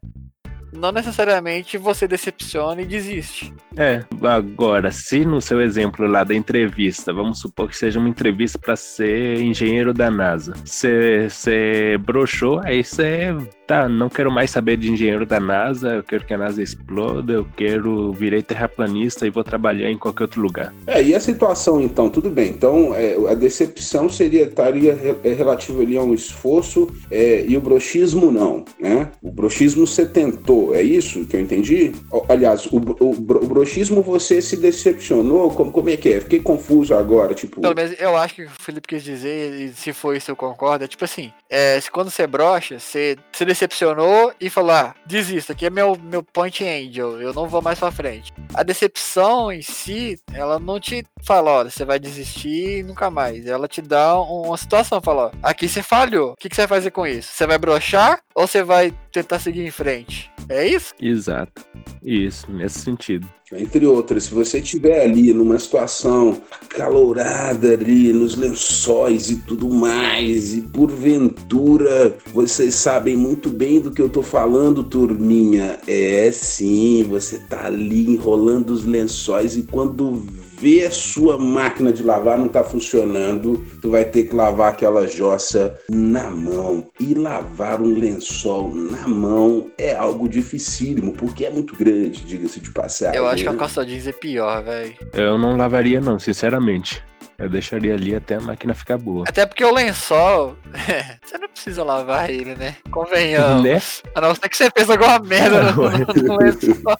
não 0.72 0.92
necessariamente 0.92 1.78
você 1.78 2.06
decepciona 2.06 2.82
e 2.82 2.86
desiste. 2.86 3.52
É, 3.76 4.02
agora, 4.22 4.90
se 4.90 5.24
no 5.24 5.40
seu 5.40 5.60
exemplo 5.60 6.06
lá 6.06 6.24
da 6.24 6.34
entrevista, 6.34 7.12
vamos 7.12 7.40
supor 7.40 7.68
que 7.68 7.76
seja 7.76 7.98
uma 7.98 8.08
entrevista 8.08 8.58
para 8.58 8.76
ser 8.76 9.40
engenheiro 9.40 9.94
da 9.94 10.10
NASA, 10.10 10.54
você 10.64 11.98
broxou, 12.04 12.60
aí 12.64 12.82
você 12.82 13.34
tá, 13.70 13.88
não 13.88 14.08
quero 14.08 14.32
mais 14.32 14.50
saber 14.50 14.76
de 14.76 14.90
engenheiro 14.90 15.24
da 15.24 15.38
NASA, 15.38 15.94
eu 15.94 16.02
quero 16.02 16.24
que 16.24 16.34
a 16.34 16.38
NASA 16.38 16.60
exploda, 16.60 17.32
eu 17.32 17.46
quero 17.56 18.12
virei 18.12 18.42
terraplanista 18.42 19.24
e 19.26 19.30
vou 19.30 19.44
trabalhar 19.44 19.88
em 19.88 19.96
qualquer 19.96 20.24
outro 20.24 20.42
lugar. 20.42 20.74
É, 20.88 21.00
e 21.00 21.14
a 21.14 21.20
situação 21.20 21.80
então, 21.80 22.10
tudo 22.10 22.28
bem. 22.28 22.50
Então, 22.50 22.92
é, 22.96 23.14
a 23.30 23.34
decepção 23.34 24.08
seria 24.08 24.42
estaria 24.42 24.98
é, 25.22 25.32
relativa 25.32 25.82
ali 25.82 25.96
a 25.96 26.02
um 26.02 26.12
esforço 26.12 26.88
é, 27.10 27.44
e 27.46 27.56
o 27.56 27.60
broxismo 27.60 28.32
não, 28.32 28.64
né? 28.78 29.08
O 29.22 29.30
broxismo 29.30 29.86
você 29.86 30.04
tentou, 30.04 30.59
é 30.74 30.82
isso 30.82 31.24
que 31.26 31.36
eu 31.36 31.40
entendi? 31.40 31.92
Aliás, 32.28 32.66
o, 32.66 32.76
o, 32.76 33.10
o 33.10 33.46
broxismo 33.48 34.02
você 34.02 34.40
se 34.42 34.56
decepcionou? 34.56 35.50
Como, 35.52 35.72
como 35.72 35.90
é 35.90 35.96
que 35.96 36.08
é? 36.14 36.20
Fiquei 36.20 36.40
confuso 36.40 36.94
agora, 36.94 37.34
tipo. 37.34 37.60
Pelo 37.60 37.74
menos 37.74 37.94
eu 37.98 38.16
acho 38.16 38.34
que 38.34 38.44
o 38.44 38.50
Felipe 38.50 38.88
quis 38.88 39.02
dizer, 39.02 39.52
e 39.60 39.72
se 39.72 39.92
for 39.92 40.14
isso 40.16 40.30
eu 40.30 40.36
concordo, 40.36 40.84
é 40.84 40.88
tipo 40.88 41.04
assim, 41.04 41.32
é, 41.48 41.78
quando 41.92 42.10
você 42.10 42.26
brocha, 42.26 42.78
você 42.78 43.16
se 43.32 43.44
decepcionou 43.44 44.32
e 44.40 44.48
falou, 44.50 44.72
ah, 44.72 44.94
desisto, 45.06 45.52
aqui 45.52 45.66
é 45.66 45.70
meu, 45.70 45.96
meu 46.02 46.22
point 46.22 46.64
angel, 46.64 47.20
eu 47.20 47.32
não 47.32 47.48
vou 47.48 47.62
mais 47.62 47.78
pra 47.78 47.90
frente. 47.90 48.32
A 48.54 48.62
decepção 48.62 49.50
em 49.52 49.62
si, 49.62 50.18
ela 50.34 50.58
não 50.58 50.78
te 50.80 51.04
fala, 51.24 51.50
olha, 51.50 51.70
você 51.70 51.84
vai 51.84 51.98
desistir 51.98 52.78
e 52.78 52.82
nunca 52.82 53.10
mais. 53.10 53.46
Ela 53.46 53.68
te 53.68 53.80
dá 53.82 54.20
um- 54.20 54.46
uma 54.46 54.56
situação, 54.56 55.00
fala, 55.00 55.30
ó, 55.34 55.38
aqui 55.42 55.68
você 55.68 55.82
falhou, 55.82 56.32
o 56.32 56.36
que, 56.36 56.48
que 56.48 56.56
você 56.56 56.62
vai 56.66 56.78
fazer 56.78 56.90
com 56.90 57.06
isso? 57.06 57.32
Você 57.32 57.46
vai 57.46 57.58
brochar 57.58 58.20
ou 58.34 58.46
você 58.46 58.62
vai 58.62 58.92
tentar 59.12 59.38
seguir 59.38 59.64
em 59.66 59.70
frente? 59.70 60.29
É 60.50 60.66
isso? 60.66 60.92
Exato. 61.00 61.64
Isso, 62.02 62.50
nesse 62.50 62.80
sentido. 62.80 63.26
Entre 63.52 63.86
outras, 63.86 64.24
se 64.24 64.34
você 64.34 64.58
estiver 64.58 65.02
ali 65.02 65.32
numa 65.32 65.56
situação 65.58 66.42
acalorada 66.60 67.72
ali 67.72 68.12
nos 68.12 68.36
lençóis 68.36 69.30
e 69.30 69.36
tudo 69.36 69.68
mais, 69.68 70.54
e 70.54 70.60
porventura 70.60 72.16
vocês 72.32 72.74
sabem 72.74 73.16
muito 73.16 73.48
bem 73.48 73.80
do 73.80 73.92
que 73.92 74.02
eu 74.02 74.08
tô 74.08 74.22
falando, 74.22 74.82
turminha. 74.82 75.78
É 75.86 76.30
sim, 76.32 77.04
você 77.08 77.38
tá 77.38 77.66
ali 77.66 78.10
enrolando 78.10 78.70
os 78.70 78.84
lençóis 78.84 79.56
e 79.56 79.62
quando 79.62 80.24
vê 80.60 80.84
a 80.84 80.90
sua 80.90 81.38
máquina 81.38 81.90
de 81.92 82.02
lavar 82.02 82.38
não 82.38 82.48
tá 82.48 82.62
funcionando, 82.62 83.64
tu 83.80 83.90
vai 83.90 84.04
ter 84.04 84.24
que 84.24 84.34
lavar 84.34 84.72
aquela 84.72 85.06
jossa 85.06 85.78
na 85.88 86.30
mão. 86.30 86.86
E 87.00 87.14
lavar 87.14 87.80
um 87.80 87.98
lençol 87.98 88.74
na 88.74 89.08
mão 89.08 89.70
é 89.78 89.94
algo 89.94 90.28
dificílimo, 90.28 91.14
porque 91.14 91.46
é 91.46 91.50
muito 91.50 91.74
grande, 91.74 92.24
diga-se 92.24 92.60
de 92.60 92.70
passagem. 92.70 93.16
Eu 93.16 93.26
acho 93.26 93.42
que 93.42 93.48
a 93.48 93.54
calça 93.54 93.86
jeans 93.86 94.06
é 94.06 94.12
pior, 94.12 94.62
velho. 94.62 94.94
Eu 95.14 95.38
não 95.38 95.56
lavaria, 95.56 96.00
não, 96.00 96.18
sinceramente. 96.18 97.02
Eu 97.38 97.48
deixaria 97.48 97.94
ali 97.94 98.14
até 98.14 98.34
a 98.34 98.40
máquina 98.40 98.74
ficar 98.74 98.98
boa. 98.98 99.24
Até 99.26 99.46
porque 99.46 99.64
o 99.64 99.72
lençol, 99.72 100.54
você 101.24 101.38
não 101.38 101.48
precisa 101.48 101.82
lavar 101.82 102.28
ele, 102.28 102.54
né? 102.54 102.76
Convenhamos. 102.90 103.64
Né? 103.64 103.80
A 104.14 104.20
não 104.20 104.34
ser 104.34 104.46
que 104.46 104.56
você 104.58 104.70
fez 104.76 104.90
alguma 104.90 105.18
merda 105.20 105.72
no, 105.72 105.84
no 106.22 106.36
lençol. 106.36 106.98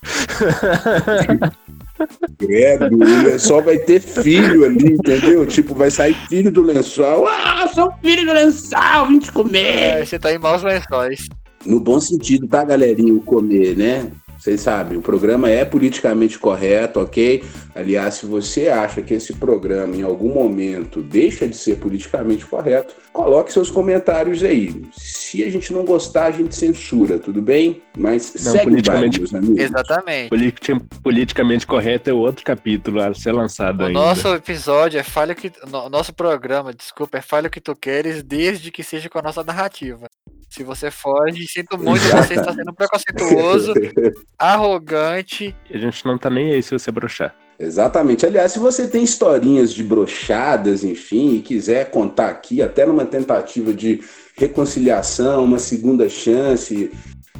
Credo, 2.37 2.95
o 2.95 3.23
lençol 3.23 3.61
vai 3.61 3.77
ter 3.77 4.01
filho 4.01 4.65
ali, 4.65 4.93
entendeu? 4.93 5.45
Tipo, 5.45 5.73
vai 5.75 5.91
sair 5.91 6.15
filho 6.27 6.51
do 6.51 6.61
lençol. 6.61 7.27
Ah, 7.27 7.67
sou 7.73 7.91
filho 8.01 8.25
do 8.25 8.33
lençol, 8.33 9.07
vim 9.07 9.19
te 9.19 9.31
comer. 9.31 9.77
É, 9.77 10.05
você 10.05 10.19
tá 10.19 10.33
em 10.33 10.37
maus 10.37 10.63
lençóis. 10.63 11.27
No 11.65 11.79
bom 11.79 11.99
sentido, 11.99 12.47
tá, 12.47 12.63
galerinha, 12.63 13.13
o 13.13 13.21
comer, 13.21 13.77
né? 13.77 14.11
Vocês 14.41 14.59
sabem, 14.61 14.97
o 14.97 15.01
programa 15.03 15.51
é 15.51 15.63
politicamente 15.63 16.39
correto, 16.39 16.99
ok? 16.99 17.43
Aliás, 17.75 18.15
se 18.15 18.25
você 18.25 18.69
acha 18.69 18.99
que 18.99 19.13
esse 19.13 19.33
programa 19.35 19.95
em 19.95 20.01
algum 20.01 20.33
momento 20.33 20.99
deixa 21.03 21.47
de 21.47 21.55
ser 21.55 21.75
politicamente 21.77 22.43
correto, 22.47 22.95
coloque 23.13 23.53
seus 23.53 23.69
comentários 23.69 24.43
aí. 24.43 24.83
Se 24.93 25.43
a 25.43 25.49
gente 25.51 25.71
não 25.71 25.85
gostar, 25.85 26.25
a 26.25 26.31
gente 26.31 26.55
censura, 26.55 27.19
tudo 27.19 27.39
bem? 27.39 27.83
Mas 27.95 28.33
Não, 28.43 28.51
segue 28.51 28.57
o 28.57 28.63
baile, 28.65 28.81
politicamente- 28.81 29.19
meus 29.19 29.33
amigos. 29.35 29.59
Exatamente. 29.63 30.29
Politi- 30.29 30.79
politicamente 31.03 31.67
correto 31.67 32.09
é 32.09 32.13
outro 32.13 32.43
capítulo 32.43 32.99
a 32.99 33.13
ser 33.13 33.33
lançado 33.33 33.81
O 33.81 33.85
ainda. 33.85 33.99
nosso 33.99 34.27
episódio 34.33 34.99
é 34.99 35.03
falha 35.03 35.35
que. 35.35 35.51
no- 35.71 35.87
nosso 35.87 36.13
programa, 36.13 36.73
desculpa, 36.73 37.19
é 37.19 37.21
falha 37.21 37.47
o 37.47 37.51
que 37.51 37.61
tu 37.61 37.75
queres, 37.75 38.23
desde 38.23 38.71
que 38.71 38.81
seja 38.83 39.07
com 39.07 39.19
a 39.19 39.21
nossa 39.21 39.43
narrativa. 39.43 40.07
Se 40.51 40.65
você 40.65 40.91
foge, 40.91 41.47
sinto 41.47 41.77
muito, 41.77 42.01
você 42.01 42.33
está 42.33 42.53
sendo 42.53 42.73
preconceituoso, 42.73 43.73
arrogante. 44.37 45.55
A 45.73 45.77
gente 45.77 46.05
não 46.05 46.17
tá 46.17 46.29
nem 46.29 46.51
aí 46.51 46.61
se 46.61 46.71
você 46.71 46.91
brochar. 46.91 47.33
Exatamente. 47.57 48.25
Aliás, 48.25 48.51
se 48.51 48.59
você 48.59 48.85
tem 48.85 49.01
historinhas 49.01 49.71
de 49.71 49.81
brochadas, 49.81 50.83
enfim, 50.83 51.35
e 51.35 51.41
quiser 51.41 51.89
contar 51.89 52.29
aqui, 52.29 52.61
até 52.61 52.85
numa 52.85 53.05
tentativa 53.05 53.73
de 53.73 54.01
reconciliação, 54.35 55.45
uma 55.45 55.57
segunda 55.57 56.09
chance, 56.09 56.91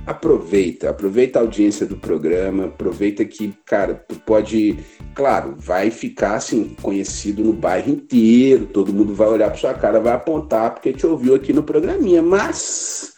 aproveita, 0.05 0.89
aproveita 0.89 1.39
a 1.39 1.41
audiência 1.41 1.86
do 1.86 1.96
programa, 1.96 2.65
aproveita 2.65 3.24
que, 3.24 3.53
cara, 3.65 3.93
tu 3.93 4.15
pode, 4.15 4.77
claro, 5.13 5.55
vai 5.58 5.91
ficar 5.91 6.36
assim 6.36 6.75
conhecido 6.81 7.43
no 7.43 7.53
bairro 7.53 7.91
inteiro, 7.91 8.65
todo 8.65 8.93
mundo 8.93 9.13
vai 9.13 9.27
olhar 9.27 9.50
para 9.50 9.60
sua 9.60 9.74
cara, 9.74 10.00
vai 10.00 10.13
apontar 10.13 10.74
porque 10.74 10.93
te 10.93 11.05
ouviu 11.05 11.36
aqui 11.36 11.53
no 11.53 11.63
programinha, 11.63 12.22
mas 12.22 13.13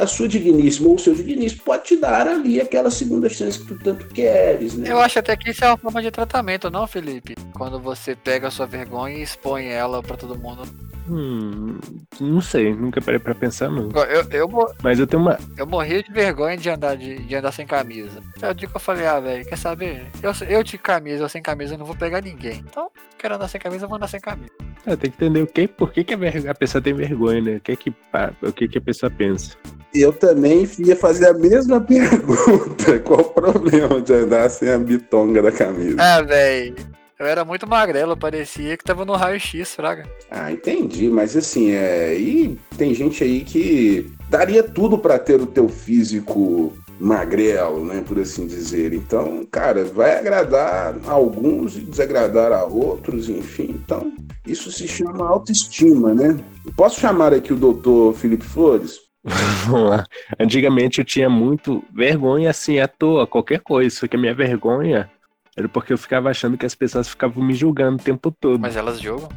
a 0.00 0.06
sua 0.06 0.26
digníssima 0.28 0.88
ou 0.88 0.96
o 0.96 0.98
seu 0.98 1.14
digníssimo 1.14 1.62
pode 1.64 1.84
te 1.84 1.96
dar 1.96 2.26
ali 2.26 2.60
aquela 2.60 2.90
segunda 2.90 3.28
chance 3.28 3.58
que 3.58 3.66
tu 3.66 3.78
tanto 3.78 4.06
queres, 4.08 4.74
né? 4.74 4.90
Eu 4.90 4.98
acho 5.00 5.18
até 5.18 5.36
que 5.36 5.50
isso 5.50 5.64
é 5.64 5.68
uma 5.68 5.76
forma 5.78 6.02
de 6.02 6.10
tratamento, 6.10 6.70
não, 6.70 6.86
Felipe? 6.86 7.34
Quando 7.52 7.78
você 7.78 8.16
pega 8.16 8.48
a 8.48 8.50
sua 8.50 8.66
vergonha 8.66 9.16
e 9.16 9.22
expõe 9.22 9.66
ela 9.68 10.02
pra 10.02 10.16
todo 10.16 10.36
mundo. 10.38 10.62
Hum, 11.08 11.78
não 12.18 12.40
sei, 12.40 12.74
nunca 12.74 12.98
parei 13.00 13.20
pra 13.20 13.34
pensar 13.34 13.70
não. 13.70 13.90
Eu, 13.90 14.24
eu, 14.30 14.74
Mas 14.82 14.98
eu 14.98 15.06
tenho 15.06 15.22
uma. 15.22 15.38
eu 15.56 15.66
morria 15.66 16.02
de 16.02 16.10
vergonha 16.10 16.56
de 16.56 16.70
andar, 16.70 16.96
de, 16.96 17.18
de 17.18 17.36
andar 17.36 17.52
sem 17.52 17.66
camisa. 17.66 18.22
Até 18.36 18.50
o 18.50 18.54
dia 18.54 18.66
que 18.68 18.74
eu 18.74 18.80
falei, 18.80 19.06
ah, 19.06 19.20
velho, 19.20 19.44
quer 19.44 19.58
saber? 19.58 20.06
Eu, 20.22 20.32
eu 20.48 20.62
de 20.62 20.78
camisa 20.78 21.22
ou 21.22 21.28
sem 21.28 21.42
camisa 21.42 21.74
eu 21.74 21.78
não 21.78 21.84
vou 21.84 21.94
pegar 21.94 22.22
ninguém. 22.22 22.64
Então, 22.66 22.90
quero 23.18 23.34
andar 23.34 23.48
sem 23.48 23.60
camisa, 23.60 23.84
eu 23.84 23.88
vou 23.88 23.96
andar 23.96 24.08
sem 24.08 24.18
camisa. 24.20 24.48
É, 24.86 24.96
tem 24.96 25.10
que 25.10 25.16
entender 25.16 25.42
o 25.42 25.46
que, 25.46 25.68
por 25.68 25.92
que, 25.92 26.04
que 26.04 26.14
a, 26.14 26.16
ver- 26.16 26.48
a 26.48 26.54
pessoa 26.54 26.80
tem 26.80 26.94
vergonha, 26.94 27.40
né? 27.42 27.56
O 27.56 27.60
que, 27.60 27.76
que, 27.76 27.92
o 28.42 28.52
que, 28.52 28.68
que 28.68 28.78
a 28.78 28.82
pessoa 28.82 29.10
pensa. 29.10 29.43
Eu 29.94 30.12
também 30.12 30.68
ia 30.78 30.96
fazer 30.96 31.28
a 31.28 31.34
mesma 31.34 31.80
pergunta. 31.82 32.98
Qual 33.00 33.20
o 33.20 33.24
problema 33.24 34.00
de 34.00 34.12
andar 34.12 34.50
sem 34.50 34.68
a 34.68 34.78
bitonga 34.78 35.40
da 35.40 35.52
camisa? 35.52 35.96
Ah, 35.98 36.20
velho. 36.20 36.74
Eu 37.16 37.26
era 37.26 37.44
muito 37.44 37.66
magrelo, 37.66 38.16
parecia 38.16 38.76
que 38.76 38.82
tava 38.82 39.04
no 39.04 39.14
raio-x, 39.14 39.76
fraga. 39.76 40.04
Ah, 40.28 40.50
entendi, 40.50 41.08
mas 41.08 41.36
assim, 41.36 41.70
é. 41.70 42.18
E 42.18 42.58
tem 42.76 42.92
gente 42.92 43.22
aí 43.22 43.44
que 43.44 44.12
daria 44.28 44.64
tudo 44.64 44.98
pra 44.98 45.16
ter 45.16 45.40
o 45.40 45.46
teu 45.46 45.68
físico 45.68 46.76
magrelo, 46.98 47.84
né? 47.84 48.02
Por 48.06 48.18
assim 48.18 48.48
dizer. 48.48 48.92
Então, 48.92 49.46
cara, 49.50 49.84
vai 49.84 50.18
agradar 50.18 50.96
a 51.06 51.12
alguns 51.12 51.76
e 51.76 51.80
desagradar 51.80 52.52
a 52.52 52.64
outros, 52.64 53.28
enfim. 53.28 53.80
Então, 53.84 54.12
isso 54.44 54.72
se 54.72 54.88
chama 54.88 55.28
autoestima, 55.28 56.12
né? 56.12 56.36
Posso 56.76 57.00
chamar 57.00 57.32
aqui 57.32 57.52
o 57.52 57.56
doutor 57.56 58.14
Felipe 58.14 58.44
Flores? 58.44 59.03
Vamos 59.66 59.90
lá. 59.90 60.04
Antigamente 60.38 60.98
eu 61.00 61.04
tinha 61.04 61.28
muito 61.30 61.82
vergonha 61.92 62.50
assim 62.50 62.78
à 62.78 62.86
toa, 62.86 63.26
qualquer 63.26 63.60
coisa. 63.60 63.94
Só 63.96 64.06
que 64.06 64.16
a 64.16 64.18
minha 64.18 64.34
vergonha 64.34 65.10
era 65.56 65.68
porque 65.68 65.92
eu 65.92 65.98
ficava 65.98 66.30
achando 66.30 66.58
que 66.58 66.66
as 66.66 66.74
pessoas 66.74 67.08
ficavam 67.08 67.42
me 67.42 67.54
julgando 67.54 67.96
o 68.00 68.04
tempo 68.04 68.30
todo. 68.30 68.60
Mas 68.60 68.76
elas 68.76 69.00
jogam. 69.00 69.28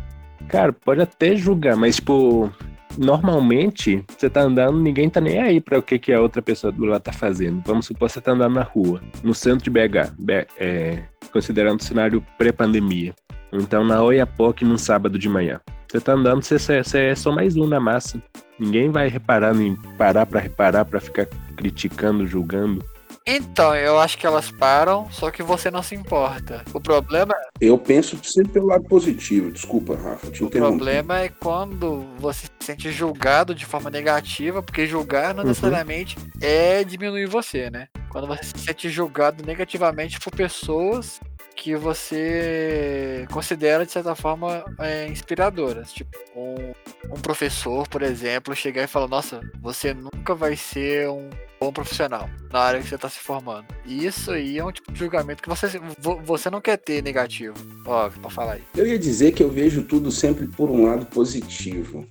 Cara, 0.50 0.72
pode 0.74 1.02
até 1.02 1.36
julgar, 1.36 1.76
mas 1.76 1.96
tipo, 1.98 2.52
normalmente 2.98 4.04
você 4.08 4.30
tá 4.30 4.42
andando, 4.42 4.80
ninguém 4.80 5.10
tá 5.10 5.20
nem 5.22 5.40
aí 5.40 5.60
pra 5.62 5.80
o 5.80 5.82
que, 5.82 5.98
que 6.00 6.14
a 6.14 6.22
outra 6.22 6.42
pessoa 6.42 6.72
do 6.72 6.86
lado 6.86 7.02
tá 7.02 7.12
fazendo. 7.14 7.62
Vamos 7.66 7.86
supor 7.86 8.08
que 8.08 8.14
você 8.14 8.22
tá 8.22 8.32
andando 8.32 8.56
na 8.56 8.64
rua, 8.64 9.02
no 9.24 9.34
centro 9.34 9.64
de 9.64 9.70
BH, 9.70 10.14
é, 10.58 11.04
considerando 11.32 11.80
o 11.80 11.84
cenário 11.84 12.24
pré-pandemia. 12.38 13.14
Então 13.52 13.84
na 13.84 14.02
Oiapoque 14.04 14.66
num 14.66 14.78
sábado 14.78 15.18
de 15.18 15.30
manhã. 15.30 15.60
Você 15.90 16.00
tá 16.02 16.14
andando, 16.14 16.44
você- 16.44 16.60
você 16.84 17.00
é 17.06 17.16
só 17.16 17.32
mais 17.32 17.56
um 17.56 17.66
na 17.68 17.80
massa. 17.80 18.22
Ninguém 18.60 18.90
vai 18.90 19.08
reparar, 19.08 19.54
nem 19.54 19.76
parar 19.98 20.26
pra 20.26 20.40
reparar, 20.40 20.86
pra 20.86 21.00
ficar 21.00 21.28
criticando, 21.56 22.26
julgando. 22.28 22.84
Então, 23.30 23.76
eu 23.76 24.00
acho 24.00 24.18
que 24.18 24.26
elas 24.26 24.50
param, 24.50 25.12
só 25.12 25.30
que 25.30 25.44
você 25.44 25.70
não 25.70 25.84
se 25.84 25.94
importa. 25.94 26.64
O 26.74 26.80
problema, 26.80 27.34
Eu 27.60 27.78
penso 27.78 28.18
sempre 28.24 28.54
pelo 28.54 28.68
lado 28.68 28.86
positivo. 28.86 29.52
Desculpa, 29.52 29.98
Rafa, 29.98 30.32
te 30.32 30.46
o 30.46 30.50
problema 30.50 31.20
é 31.20 31.28
quando 31.28 32.06
você 32.18 32.46
se 32.46 32.66
sente 32.66 32.90
julgado 32.90 33.54
de 33.54 33.66
forma 33.66 33.90
negativa, 33.90 34.64
porque 34.64 34.88
julgar 34.88 35.34
não 35.34 35.42
Uhum. 35.44 35.50
necessariamente 35.50 36.16
é 36.40 36.86
diminuir 36.86 37.26
você, 37.26 37.70
né? 37.70 37.90
Quando 38.10 38.28
você 38.28 38.44
se 38.46 38.60
sente 38.60 38.90
julgado 38.90 39.46
negativamente 39.46 40.20
por 40.22 40.32
pessoas 40.34 41.20
que 41.58 41.76
você 41.76 43.26
considera 43.32 43.86
de 43.86 43.92
certa 43.92 44.16
forma 44.16 44.64
é, 44.80 45.08
inspiradoras. 45.08 45.92
Tipo, 45.92 46.12
um, 46.36 46.56
um 47.14 47.20
professor, 47.20 47.88
por 47.88 48.02
exemplo, 48.04 48.56
chegar 48.56 48.84
e 48.84 48.88
falar: 48.88 49.08
Nossa, 49.08 49.42
você 49.60 49.94
nunca 49.94 50.36
vai 50.36 50.56
ser 50.56 51.10
um 51.10 51.30
bom 51.60 51.74
profissional 51.74 52.30
na 52.54 52.60
área 52.60 52.80
que 52.80 52.88
você 52.88 52.96
está 52.96 53.10
se 53.10 53.20
formando. 53.20 53.66
E 53.86 54.06
isso 54.06 54.32
aí 54.32 54.60
é 54.60 54.64
um 54.64 54.72
tipo 54.72 54.92
de 54.92 55.00
julgamento 55.00 55.42
que 55.42 55.50
você, 55.50 55.68
vo- 56.00 56.22
você 56.24 56.50
não 56.50 56.62
quer 56.62 56.78
ter 56.78 57.02
negativo. 57.04 57.56
Óbvio, 57.86 58.22
pra 58.22 58.30
falar 58.30 58.54
aí. 58.54 58.64
Eu 58.76 58.86
ia 58.86 59.00
dizer 59.00 59.32
que 59.32 59.44
eu 59.44 59.50
vejo 59.50 59.82
tudo 59.84 60.12
sempre 60.12 60.48
por 60.48 60.70
um 60.70 60.86
lado 60.86 61.06
positivo. 61.08 62.08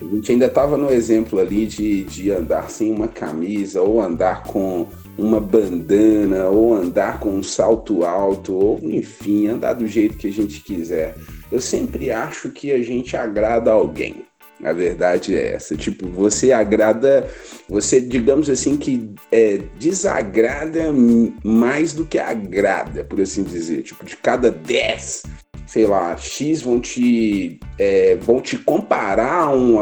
A 0.00 0.04
gente 0.04 0.32
ainda 0.32 0.46
estava 0.46 0.76
no 0.76 0.90
exemplo 0.90 1.38
ali 1.38 1.66
de, 1.66 2.04
de 2.04 2.30
andar 2.30 2.70
sem 2.70 2.90
uma 2.92 3.08
camisa, 3.08 3.80
ou 3.80 4.00
andar 4.00 4.42
com 4.42 4.88
uma 5.18 5.40
bandana, 5.40 6.44
ou 6.48 6.74
andar 6.74 7.20
com 7.20 7.30
um 7.30 7.42
salto 7.42 8.04
alto, 8.04 8.54
ou 8.54 8.80
enfim, 8.82 9.48
andar 9.48 9.74
do 9.74 9.86
jeito 9.86 10.18
que 10.18 10.28
a 10.28 10.32
gente 10.32 10.60
quiser. 10.60 11.14
Eu 11.50 11.60
sempre 11.60 12.10
acho 12.10 12.50
que 12.50 12.72
a 12.72 12.82
gente 12.82 13.16
agrada 13.16 13.70
alguém. 13.70 14.26
A 14.64 14.72
verdade 14.72 15.34
é 15.34 15.54
essa. 15.54 15.76
Tipo, 15.76 16.08
você 16.08 16.50
agrada, 16.50 17.28
você, 17.68 18.00
digamos 18.00 18.48
assim, 18.48 18.76
que 18.76 19.10
é, 19.30 19.58
desagrada 19.78 20.92
mais 21.44 21.92
do 21.92 22.06
que 22.06 22.18
agrada, 22.18 23.04
por 23.04 23.20
assim 23.20 23.42
dizer. 23.42 23.82
Tipo, 23.82 24.04
de 24.04 24.16
cada 24.16 24.50
10, 24.50 25.24
sei 25.66 25.86
lá, 25.86 26.16
X 26.16 26.62
vão 26.62 26.80
te, 26.80 27.58
é, 27.78 28.16
vão 28.16 28.40
te 28.40 28.56
comparar 28.58 29.42
a 29.42 29.50
um, 29.50 29.76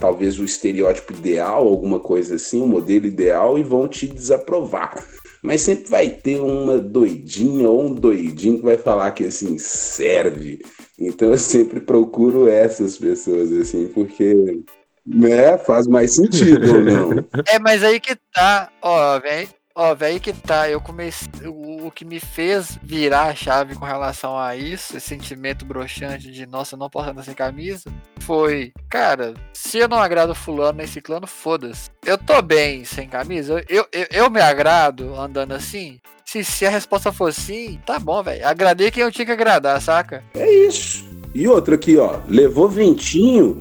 talvez 0.00 0.38
o 0.38 0.44
estereótipo 0.44 1.12
ideal, 1.12 1.66
alguma 1.66 2.00
coisa 2.00 2.36
assim, 2.36 2.60
o 2.60 2.64
um 2.64 2.68
modelo 2.68 3.06
ideal, 3.06 3.58
e 3.58 3.62
vão 3.62 3.88
te 3.88 4.06
desaprovar. 4.06 5.04
Mas 5.42 5.62
sempre 5.62 5.90
vai 5.90 6.08
ter 6.08 6.40
uma 6.40 6.78
doidinha 6.78 7.68
ou 7.68 7.86
um 7.86 7.92
doidinho 7.92 8.58
que 8.58 8.64
vai 8.64 8.78
falar 8.78 9.10
que 9.10 9.24
assim 9.24 9.58
serve 9.58 10.60
então 10.98 11.30
eu 11.30 11.38
sempre 11.38 11.80
procuro 11.80 12.48
essas 12.48 12.96
pessoas, 12.96 13.50
assim, 13.52 13.88
porque 13.88 14.60
né, 15.04 15.58
faz 15.58 15.86
mais 15.86 16.14
sentido 16.14 16.74
ou 16.74 16.80
não. 16.80 17.10
É, 17.48 17.58
mas 17.58 17.82
aí 17.82 17.98
que 17.98 18.14
tá, 18.32 18.70
ó, 18.80 19.18
velho. 19.18 19.48
Ó, 19.74 19.94
velho 19.94 20.20
que 20.20 20.32
tá, 20.32 20.68
eu 20.68 20.80
comecei. 20.80 21.46
O, 21.46 21.86
o, 21.86 21.90
que 21.90 22.04
me 22.04 22.20
fez 22.20 22.78
virar 22.82 23.24
a 23.24 23.34
chave 23.34 23.74
com 23.74 23.84
relação 23.84 24.38
a 24.38 24.56
isso, 24.56 24.96
esse 24.96 25.08
sentimento 25.08 25.64
broxante 25.64 26.30
de 26.30 26.46
nossa, 26.46 26.76
não 26.76 26.90
posso 26.90 27.10
andar 27.10 27.22
sem 27.22 27.34
camisa, 27.34 27.90
foi, 28.20 28.72
cara, 28.88 29.34
se 29.52 29.78
eu 29.78 29.88
não 29.88 29.98
agrado 29.98 30.34
fulano 30.34 30.78
nem 30.78 30.86
ciclano, 30.86 31.26
foda-se. 31.26 31.90
Eu 32.04 32.18
tô 32.18 32.40
bem 32.42 32.84
sem 32.84 33.08
camisa, 33.08 33.64
eu, 33.68 33.86
eu, 33.92 34.06
eu 34.10 34.30
me 34.30 34.40
agrado 34.40 35.14
andando 35.14 35.52
assim, 35.52 36.00
se, 36.24 36.44
se 36.44 36.66
a 36.66 36.70
resposta 36.70 37.12
for 37.12 37.32
sim, 37.32 37.80
tá 37.84 37.98
bom, 37.98 38.22
velho. 38.22 38.46
Agradei 38.46 38.90
quem 38.90 39.02
eu 39.02 39.12
tinha 39.12 39.26
que 39.26 39.32
agradar, 39.32 39.80
saca? 39.80 40.22
É 40.34 40.50
isso. 40.50 41.04
E 41.34 41.48
outra 41.48 41.74
aqui, 41.74 41.96
ó. 41.96 42.20
Levou 42.28 42.68
ventinho 42.68 43.60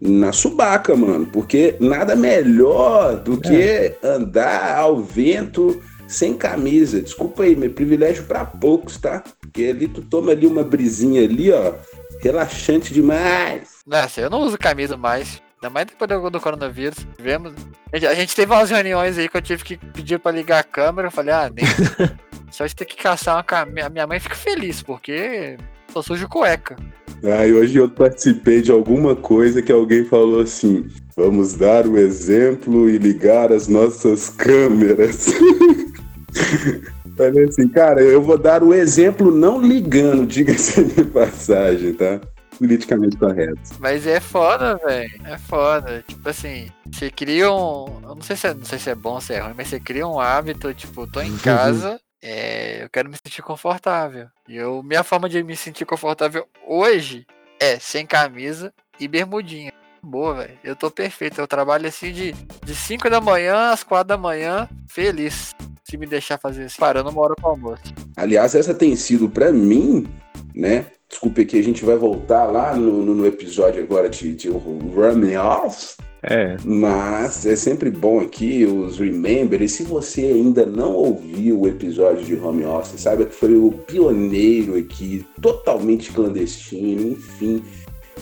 na 0.00 0.32
subaca, 0.32 0.94
mano. 0.96 1.26
Porque 1.26 1.76
nada 1.80 2.14
melhor 2.16 3.16
do 3.16 3.40
que 3.40 3.62
é. 3.62 3.98
andar 4.02 4.76
ao 4.76 5.02
vento 5.02 5.82
sem 6.06 6.36
camisa. 6.36 7.00
Desculpa 7.00 7.42
aí, 7.42 7.56
meu 7.56 7.70
privilégio 7.70 8.24
para 8.24 8.44
poucos, 8.44 8.96
tá? 8.98 9.22
Porque 9.40 9.64
ali 9.64 9.88
tu 9.88 10.02
toma 10.02 10.32
ali 10.32 10.46
uma 10.46 10.62
brisinha 10.62 11.22
ali, 11.22 11.50
ó. 11.52 11.74
Relaxante 12.20 12.94
demais. 12.94 13.68
Nossa, 13.86 14.20
eu 14.20 14.30
não 14.30 14.40
uso 14.40 14.58
camisa 14.58 14.96
mais. 14.96 15.42
Ainda 15.56 15.70
mais 15.70 15.86
depois 15.86 16.08
do, 16.08 16.30
do 16.30 16.40
coronavírus. 16.40 17.06
Vemos. 17.18 17.52
A 17.92 17.96
gente, 17.96 18.06
a 18.06 18.14
gente, 18.14 18.34
teve 18.34 18.52
umas 18.52 18.70
reuniões 18.70 19.18
aí 19.18 19.28
que 19.28 19.36
eu 19.36 19.42
tive 19.42 19.64
que 19.64 19.76
pedir 19.76 20.18
pra 20.18 20.32
ligar 20.32 20.60
a 20.60 20.64
câmera. 20.64 21.08
Eu 21.08 21.12
falei, 21.12 21.34
ah, 21.34 21.50
nem. 21.54 21.64
Só 22.50 22.64
de 22.64 22.74
ter 22.74 22.84
que 22.84 22.96
caçar 22.96 23.36
uma 23.36 23.42
camisa. 23.42 23.88
Minha 23.88 24.06
mãe 24.06 24.20
fica 24.20 24.34
feliz, 24.34 24.82
porque 24.82 25.56
só 25.96 26.02
sujo 26.02 26.28
cueca. 26.28 26.76
Ah, 27.24 27.46
e 27.46 27.52
hoje 27.52 27.78
eu 27.78 27.88
participei 27.88 28.60
de 28.60 28.70
alguma 28.70 29.16
coisa 29.16 29.62
que 29.62 29.72
alguém 29.72 30.04
falou 30.04 30.40
assim: 30.40 30.86
vamos 31.16 31.54
dar 31.54 31.86
o 31.86 31.96
exemplo 31.96 32.90
e 32.90 32.98
ligar 32.98 33.50
as 33.50 33.66
nossas 33.68 34.28
câmeras. 34.28 35.26
Falei 37.16 37.44
assim, 37.44 37.66
cara, 37.68 38.02
eu 38.02 38.20
vou 38.20 38.36
dar 38.36 38.62
o 38.62 38.74
exemplo 38.74 39.30
não 39.30 39.58
ligando, 39.58 40.26
diga-se 40.28 40.84
de 40.84 41.02
passagem, 41.04 41.94
tá? 41.94 42.20
politicamente 42.58 43.18
correto. 43.18 43.60
Mas 43.78 44.06
é 44.06 44.18
foda, 44.18 44.76
velho. 44.76 45.10
É 45.24 45.36
foda. 45.36 46.02
Tipo 46.08 46.28
assim, 46.28 46.70
você 46.90 47.10
cria 47.10 47.52
um. 47.52 48.00
Eu 48.02 48.14
não 48.14 48.22
sei 48.22 48.34
se 48.34 48.46
é, 48.46 48.54
não 48.54 48.64
sei 48.64 48.78
se 48.78 48.88
é 48.88 48.94
bom 48.94 49.14
ou 49.14 49.20
se 49.20 49.34
é 49.34 49.40
ruim, 49.40 49.52
mas 49.54 49.68
você 49.68 49.78
cria 49.78 50.06
um 50.06 50.18
hábito, 50.18 50.72
tipo, 50.72 51.06
tô 51.06 51.20
em 51.20 51.36
casa. 51.36 52.00
É, 52.28 52.82
eu 52.82 52.90
quero 52.90 53.08
me 53.08 53.16
sentir 53.16 53.40
confortável. 53.40 54.26
E 54.48 54.56
eu, 54.56 54.82
minha 54.82 55.04
forma 55.04 55.28
de 55.28 55.44
me 55.44 55.54
sentir 55.54 55.84
confortável 55.84 56.44
hoje 56.66 57.24
é 57.60 57.78
sem 57.78 58.04
camisa 58.04 58.74
e 58.98 59.06
bermudinha. 59.06 59.72
Boa, 60.02 60.34
velho. 60.34 60.58
Eu 60.64 60.74
tô 60.74 60.90
perfeito. 60.90 61.40
Eu 61.40 61.46
trabalho 61.46 61.86
assim 61.86 62.12
de, 62.12 62.32
de 62.64 62.74
5 62.74 63.08
da 63.08 63.20
manhã 63.20 63.70
às 63.70 63.84
4 63.84 64.08
da 64.08 64.16
manhã, 64.16 64.68
feliz. 64.88 65.54
Se 65.84 65.96
me 65.96 66.04
deixar 66.04 66.36
fazer 66.36 66.66
isso, 66.66 66.78
parando 66.78 67.10
uma 67.10 67.22
hora 67.22 67.36
pro 67.36 67.50
almoço. 67.50 67.94
Aliás, 68.16 68.56
essa 68.56 68.74
tem 68.74 68.96
sido 68.96 69.28
para 69.28 69.52
mim, 69.52 70.08
né? 70.52 70.86
Desculpe 71.08 71.46
que 71.46 71.56
a 71.56 71.62
gente 71.62 71.84
vai 71.84 71.94
voltar 71.94 72.46
lá 72.46 72.74
no, 72.74 73.04
no, 73.04 73.14
no 73.14 73.24
episódio 73.24 73.80
agora 73.80 74.08
de, 74.08 74.34
de 74.34 74.48
Running 74.48 75.36
Off. 75.36 75.96
É. 76.28 76.56
Mas 76.64 77.46
é 77.46 77.54
sempre 77.54 77.88
bom 77.88 78.20
aqui 78.20 78.64
os 78.64 78.98
Remember. 78.98 79.62
E 79.62 79.68
se 79.68 79.84
você 79.84 80.22
ainda 80.22 80.66
não 80.66 80.92
ouviu 80.92 81.60
o 81.60 81.68
episódio 81.68 82.24
de 82.24 82.34
Home 82.34 82.64
Office, 82.64 83.00
saiba 83.00 83.24
que 83.24 83.34
foi 83.34 83.54
o 83.54 83.70
pioneiro 83.70 84.76
aqui, 84.76 85.24
totalmente 85.40 86.12
clandestino, 86.12 87.12
enfim. 87.12 87.62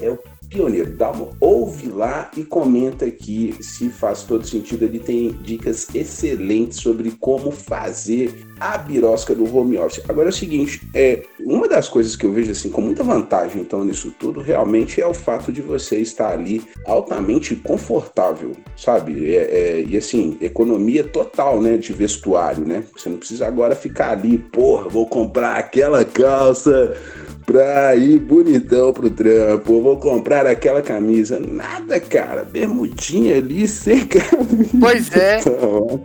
É 0.03 0.11
o 0.11 0.19
pioneiro. 0.55 0.93
Dá 0.93 1.11
uma, 1.11 1.31
ouve 1.41 1.89
lá 1.89 2.31
e 2.37 2.45
comenta 2.45 3.05
aqui 3.05 3.57
se 3.61 3.89
faz 3.89 4.23
todo 4.23 4.47
sentido. 4.47 4.85
Ele 4.85 5.01
tem 5.01 5.33
dicas 5.43 5.89
excelentes 5.93 6.79
sobre 6.79 7.11
como 7.19 7.51
fazer 7.51 8.47
a 8.61 8.79
birosca 8.79 9.35
do 9.35 9.45
home 9.55 9.77
office. 9.77 10.03
Agora 10.09 10.29
é 10.29 10.31
o 10.31 10.33
seguinte, 10.33 10.89
é, 10.95 11.25
uma 11.41 11.69
das 11.69 11.89
coisas 11.89 12.15
que 12.15 12.25
eu 12.25 12.33
vejo 12.33 12.53
assim 12.53 12.71
com 12.71 12.81
muita 12.81 13.03
vantagem 13.03 13.61
então 13.61 13.85
nisso 13.85 14.15
tudo 14.19 14.41
realmente 14.41 15.01
é 15.01 15.07
o 15.07 15.13
fato 15.13 15.53
de 15.53 15.61
você 15.61 15.99
estar 15.99 16.33
ali 16.33 16.63
altamente 16.87 17.57
confortável, 17.57 18.53
sabe? 18.77 19.35
É, 19.35 19.39
é, 19.39 19.85
e 19.87 19.97
assim, 19.97 20.39
economia 20.41 21.03
total, 21.03 21.61
né, 21.61 21.77
de 21.77 21.93
vestuário, 21.93 22.65
né? 22.65 22.85
Você 22.97 23.09
não 23.09 23.17
precisa 23.17 23.47
agora 23.47 23.75
ficar 23.75 24.13
ali, 24.13 24.39
porra, 24.39 24.89
vou 24.89 25.07
comprar 25.07 25.57
aquela 25.57 26.05
calça 26.05 26.97
pra 27.45 27.95
ir 27.97 28.19
bonitão 28.19 28.93
pro 28.93 29.11
trampo, 29.11 29.83
vou 29.83 29.97
comprar 29.99 30.47
aquela 30.47 30.83
camisa. 30.83 31.39
Nada, 31.39 32.01
cara. 32.01 32.45
Bermudinha 32.45 33.37
ali 33.37 33.67
sem 33.69 34.07
camisa. 34.07 34.71
Pois 34.81 35.11
é. 35.13 35.39
Tá 35.39 35.51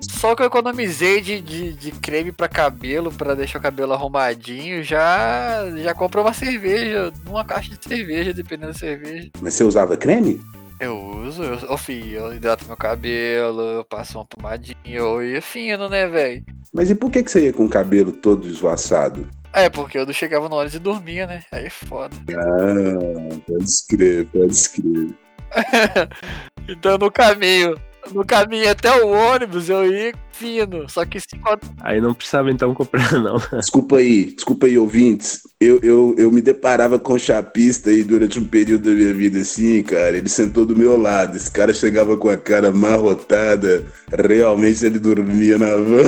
Só 0.01 0.35
que 0.35 0.41
eu 0.41 0.47
economizei 0.47 1.21
de, 1.21 1.41
de, 1.41 1.73
de 1.73 1.91
creme 1.91 2.31
pra 2.31 2.47
cabelo, 2.47 3.11
pra 3.11 3.33
deixar 3.33 3.59
o 3.59 3.61
cabelo 3.61 3.93
arrumadinho. 3.93 4.83
Já, 4.83 5.65
já 5.77 5.93
comprou 5.93 6.23
uma 6.23 6.33
cerveja, 6.33 7.11
uma 7.25 7.45
caixa 7.45 7.75
de 7.75 7.87
cerveja, 7.87 8.33
dependendo 8.33 8.73
da 8.73 8.77
cerveja. 8.77 9.29
Mas 9.41 9.53
você 9.53 9.63
usava 9.63 9.97
creme? 9.97 10.41
Eu 10.79 10.97
uso, 10.97 11.43
eu, 11.43 11.59
oh, 11.69 11.77
filho, 11.77 12.19
eu 12.19 12.33
hidrato 12.33 12.65
meu 12.65 12.77
cabelo, 12.77 13.61
eu 13.61 13.83
passo 13.83 14.17
uma 14.17 14.25
pomadinha, 14.25 14.75
eu 14.85 15.21
ia 15.21 15.41
fino, 15.41 15.89
né, 15.89 16.07
velho? 16.07 16.41
Mas 16.73 16.89
e 16.89 16.95
por 16.95 17.11
que, 17.11 17.21
que 17.21 17.29
você 17.29 17.45
ia 17.45 17.53
com 17.53 17.65
o 17.65 17.69
cabelo 17.69 18.13
todo 18.13 18.47
esvoaçado? 18.47 19.27
É, 19.53 19.69
porque 19.69 19.97
eu 19.97 20.05
não 20.05 20.13
chegava 20.13 20.47
na 20.47 20.55
hora 20.55 20.69
e 20.73 20.79
dormia, 20.79 21.25
né? 21.25 21.43
Aí 21.51 21.65
é 21.65 21.69
foda. 21.69 22.15
Ah, 22.31 23.39
pode 23.47 23.63
escrever, 23.63 24.27
pode 24.27 24.51
escrever. 24.51 25.09
então 26.67 26.97
no 26.97 27.11
caminho, 27.11 27.75
no 28.13 28.25
caminho 28.25 28.69
até 28.69 28.91
o 29.03 29.09
ônibus 29.09 29.69
eu 29.69 29.91
ia 29.91 30.13
fino, 30.31 30.87
só 30.87 31.05
que 31.05 31.19
cinco... 31.19 31.59
Aí 31.81 31.99
não 31.99 32.13
precisava 32.13 32.49
então 32.49 32.73
comprar, 32.73 33.11
não. 33.19 33.37
Desculpa 33.51 33.97
aí, 33.97 34.33
desculpa 34.33 34.67
aí, 34.67 34.77
ouvintes. 34.77 35.41
Eu, 35.59 35.79
eu, 35.83 36.15
eu 36.17 36.31
me 36.31 36.41
deparava 36.41 36.97
com 36.97 37.13
um 37.13 37.19
chapista 37.19 37.89
aí 37.89 38.03
durante 38.03 38.39
um 38.39 38.45
período 38.45 38.89
da 38.89 38.95
minha 38.95 39.13
vida 39.13 39.39
assim, 39.39 39.83
cara. 39.83 40.17
Ele 40.17 40.29
sentou 40.29 40.65
do 40.65 40.75
meu 40.75 40.97
lado. 40.97 41.35
Esse 41.35 41.51
cara 41.51 41.73
chegava 41.73 42.15
com 42.15 42.29
a 42.29 42.37
cara 42.37 42.71
marrotada. 42.71 43.85
Realmente 44.11 44.85
ele 44.85 44.99
dormia 44.99 45.57
na 45.57 45.75
van. 45.75 46.07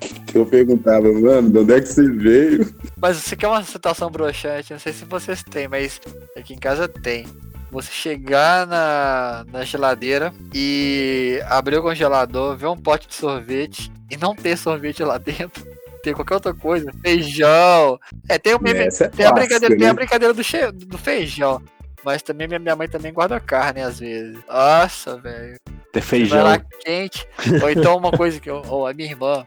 eu 0.36 0.46
perguntava, 0.46 1.10
mano, 1.12 1.50
de 1.50 1.58
onde 1.58 1.72
é 1.72 1.80
que 1.80 1.86
você 1.86 2.08
veio? 2.10 2.74
Mas 3.00 3.16
você 3.16 3.36
quer 3.36 3.48
uma 3.48 3.62
situação 3.62 4.10
broxante, 4.10 4.72
não 4.72 4.80
sei 4.80 4.92
se 4.92 5.04
vocês 5.04 5.42
têm, 5.42 5.68
mas 5.68 6.00
aqui 6.36 6.54
em 6.54 6.58
casa 6.58 6.88
tem. 6.88 7.26
Você 7.70 7.90
chegar 7.90 8.66
na, 8.66 9.44
na 9.50 9.64
geladeira 9.64 10.32
e 10.54 11.40
abrir 11.46 11.78
o 11.78 11.82
congelador, 11.82 12.56
ver 12.56 12.66
um 12.66 12.76
pote 12.76 13.08
de 13.08 13.14
sorvete 13.14 13.90
e 14.10 14.16
não 14.16 14.34
ter 14.34 14.56
sorvete 14.56 15.02
lá 15.02 15.18
dentro. 15.18 15.66
Ter 16.02 16.14
qualquer 16.14 16.34
outra 16.34 16.54
coisa, 16.54 16.92
feijão. 17.02 17.98
É, 18.28 18.38
tem, 18.38 18.54
o 18.54 18.62
meme, 18.62 18.80
é 18.80 18.88
tem, 18.88 19.26
a 19.26 19.32
brincadeira, 19.32 19.74
né? 19.74 19.80
tem 19.80 19.88
a 19.88 19.94
brincadeira 19.94 20.32
do, 20.32 20.44
che, 20.44 20.70
do 20.70 20.96
feijão. 20.96 21.60
Mas 22.04 22.22
também 22.22 22.46
minha, 22.46 22.60
minha 22.60 22.76
mãe 22.76 22.88
também 22.88 23.12
guarda 23.12 23.40
carne 23.40 23.82
às 23.82 23.98
vezes. 23.98 24.38
Nossa, 24.46 25.18
velho. 25.18 25.56
Ter 25.92 26.00
feijão. 26.00 26.42
Vai 26.42 26.58
lá 26.58 26.64
quente. 26.84 27.26
Ou 27.60 27.68
então 27.68 27.96
uma 27.96 28.12
coisa 28.12 28.38
que 28.38 28.48
eu, 28.48 28.62
ou 28.68 28.86
a 28.86 28.94
minha 28.94 29.10
irmã, 29.10 29.44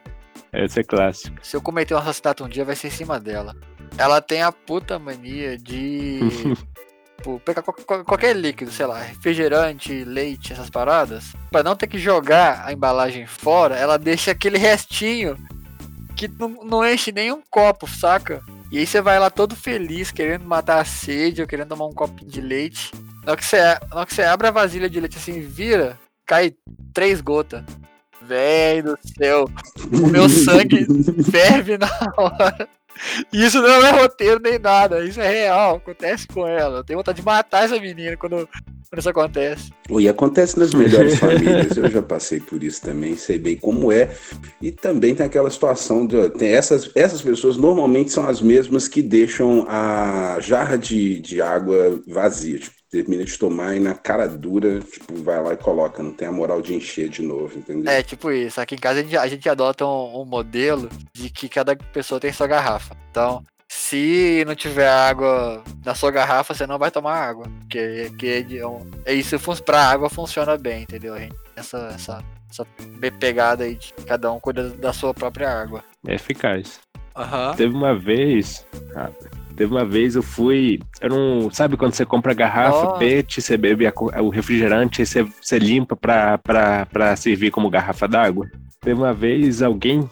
esse 0.54 0.80
é 0.80 0.84
clássico. 0.84 1.38
Se 1.42 1.56
eu 1.56 1.62
cometer 1.62 1.94
um 1.94 1.98
assassinato 1.98 2.44
um 2.44 2.50
dia, 2.50 2.66
vai 2.66 2.76
ser 2.76 2.88
em 2.88 2.92
cima 2.92 3.20
dela. 3.20 3.56
Ela 3.98 4.22
tem 4.22 4.42
a 4.42 4.52
puta 4.52 4.98
mania 4.98 5.58
de. 5.58 6.20
tipo, 7.20 7.40
pegar 7.42 7.62
qualquer 7.62 8.36
líquido, 8.36 8.72
sei 8.72 8.86
lá, 8.86 9.02
refrigerante, 9.02 10.04
leite, 10.04 10.54
essas 10.54 10.70
paradas. 10.70 11.34
Pra 11.52 11.62
não 11.62 11.76
ter 11.76 11.88
que 11.88 12.00
jogar 12.00 12.66
a 12.66 12.74
embalagem 12.74 13.28
fora, 13.28 13.76
ela 13.76 13.98
deixa 13.98 14.32
aquele 14.32 14.58
restinho 14.58 15.38
que 16.16 16.28
não, 16.28 16.50
não 16.64 16.86
enche 16.86 17.12
nem 17.12 17.32
um 17.32 17.42
copo, 17.50 17.88
saca? 17.88 18.42
E 18.72 18.78
aí 18.78 18.86
você 18.86 19.02
vai 19.02 19.20
lá 19.20 19.30
todo 19.30 19.56
feliz, 19.56 20.12
querendo 20.12 20.46
matar 20.46 20.80
a 20.80 20.86
sede 20.86 21.42
ou 21.42 21.48
querendo 21.48 21.70
tomar 21.70 21.86
um 21.86 21.94
copinho 21.94 22.30
de 22.30 22.40
leite. 22.42 22.92
Na 23.24 23.32
hora 23.32 23.38
que 23.38 23.46
você, 23.46 23.58
na 23.58 23.98
hora 23.98 24.06
que 24.06 24.14
você 24.14 24.24
abre 24.24 24.48
a 24.48 24.52
vasilha 24.52 24.90
de 24.90 25.00
leite 25.00 25.18
assim, 25.18 25.42
vira, 25.42 26.00
cai 26.26 26.54
três 26.94 27.20
gotas. 27.22 27.64
Velho 28.30 28.84
do 28.84 29.00
céu. 29.18 29.50
O 29.92 30.08
meu 30.08 30.30
sangue 30.30 30.86
ferve 31.30 31.78
na 31.78 31.90
hora. 32.16 32.70
Isso 33.32 33.62
não 33.62 33.86
é 33.86 33.92
roteiro 33.92 34.40
nem 34.40 34.60
nada, 34.60 35.04
isso 35.04 35.20
é 35.20 35.30
real, 35.30 35.78
acontece 35.78 36.28
com 36.28 36.46
ela. 36.46 36.80
Eu 36.80 36.84
tenho 36.84 37.00
vontade 37.00 37.20
de 37.20 37.26
matar 37.26 37.64
essa 37.64 37.80
menina 37.80 38.18
quando, 38.18 38.48
quando 38.90 39.00
isso 39.00 39.10
acontece. 39.10 39.72
E 39.90 40.10
acontece 40.10 40.60
nas 40.60 40.74
melhores 40.74 41.18
famílias. 41.18 41.76
Eu 41.78 41.90
já 41.90 42.02
passei 42.02 42.40
por 42.40 42.62
isso 42.62 42.82
também, 42.82 43.16
sei 43.16 43.40
bem 43.40 43.56
como 43.56 43.92
é. 43.92 44.16
E 44.62 44.72
também 44.72 45.16
tem 45.16 45.26
aquela 45.26 45.50
situação 45.50 46.06
de. 46.06 46.30
Tem 46.32 46.50
essas, 46.50 46.92
essas 46.94 47.22
pessoas 47.22 47.58
normalmente 47.58 48.12
são 48.12 48.28
as 48.28 48.42
mesmas 48.42 48.88
que 48.88 49.02
deixam 49.02 49.66
a 49.68 50.38
jarra 50.42 50.78
de, 50.78 51.20
de 51.20 51.42
água 51.42 52.02
vazia. 52.06 52.60
Tipo, 52.60 52.79
termina 52.90 53.24
de 53.24 53.38
tomar 53.38 53.76
e 53.76 53.80
na 53.80 53.94
cara 53.94 54.28
dura, 54.28 54.80
tipo, 54.80 55.16
vai 55.24 55.42
lá 55.42 55.54
e 55.54 55.58
coloca, 55.58 56.02
não 56.02 56.12
tem 56.12 56.28
a 56.28 56.32
moral 56.32 56.62
de 56.62 56.74
encher 56.74 57.10
de 57.10 57.22
novo, 57.22 57.58
entendeu? 57.58 57.92
É, 57.92 58.02
tipo 58.02 58.32
isso. 58.32 58.60
Aqui 58.60 58.76
em 58.76 58.80
casa 58.80 59.00
a 59.00 59.04
gente, 59.04 59.18
a 59.18 59.28
gente 59.28 59.48
adota 59.48 59.86
um, 59.86 60.22
um 60.22 60.26
modelo 60.26 60.90
de 61.14 61.30
que 61.30 61.48
cada 61.48 61.76
pessoa 61.76 62.20
tem 62.20 62.34
sua 62.34 62.48
garrafa. 62.48 62.96
Então, 63.12 63.44
se 63.68 64.44
não 64.48 64.56
tiver 64.56 64.90
água 64.90 65.64
na 65.86 65.94
sua 65.94 66.10
garrafa, 66.10 66.54
você 66.54 66.66
não 66.66 66.80
vai 66.80 66.90
tomar 66.90 67.14
água. 67.16 67.46
Porque, 67.60 68.08
porque 68.10 68.46
é, 68.58 68.66
um- 68.68 68.90
é 69.06 69.14
isso, 69.14 69.36
pra 69.64 69.84
água 69.90 70.10
funciona 70.10 70.58
bem, 70.58 70.84
entendeu? 70.84 71.14
A 71.14 71.20
gente 71.20 71.34
tem 71.34 71.40
essa, 71.56 71.78
essa, 71.94 72.24
essa 72.50 72.66
pegada 73.20 73.64
aí 73.66 73.76
de 73.76 73.94
cada 74.08 74.32
um 74.32 74.40
cuida 74.40 74.70
da 74.72 74.92
sua 74.92 75.14
própria 75.14 75.50
água. 75.52 75.84
É 76.08 76.16
eficaz. 76.16 76.80
Aham. 77.16 77.54
Teve 77.56 77.76
uma 77.76 77.96
vez. 77.98 78.66
ah, 78.96 79.10
teve 79.60 79.74
uma 79.74 79.84
vez 79.84 80.16
eu 80.16 80.24
fui. 80.24 80.80
Eu 81.02 81.10
não. 81.10 81.52
Sabe 81.52 81.76
quando 81.76 81.94
você 81.94 82.06
compra 82.06 82.34
garrafa, 82.34 82.94
Oh. 82.96 82.98
pet, 82.98 83.42
você 83.42 83.58
bebe 83.58 83.86
a 83.86 83.94
o 84.22 84.30
refrigerante, 84.30 85.06
você, 85.06 85.24
você 85.24 85.60
limpa 85.60 85.98
pra, 85.98 86.38
pra, 86.38 86.86
pra 86.86 87.14
servir 87.18 87.52
como 87.52 87.70
garrafa 87.70 88.08
d'água? 88.08 88.50
Teve 88.80 88.98
uma 89.02 89.14
vez 89.14 89.62
alguém 89.62 90.10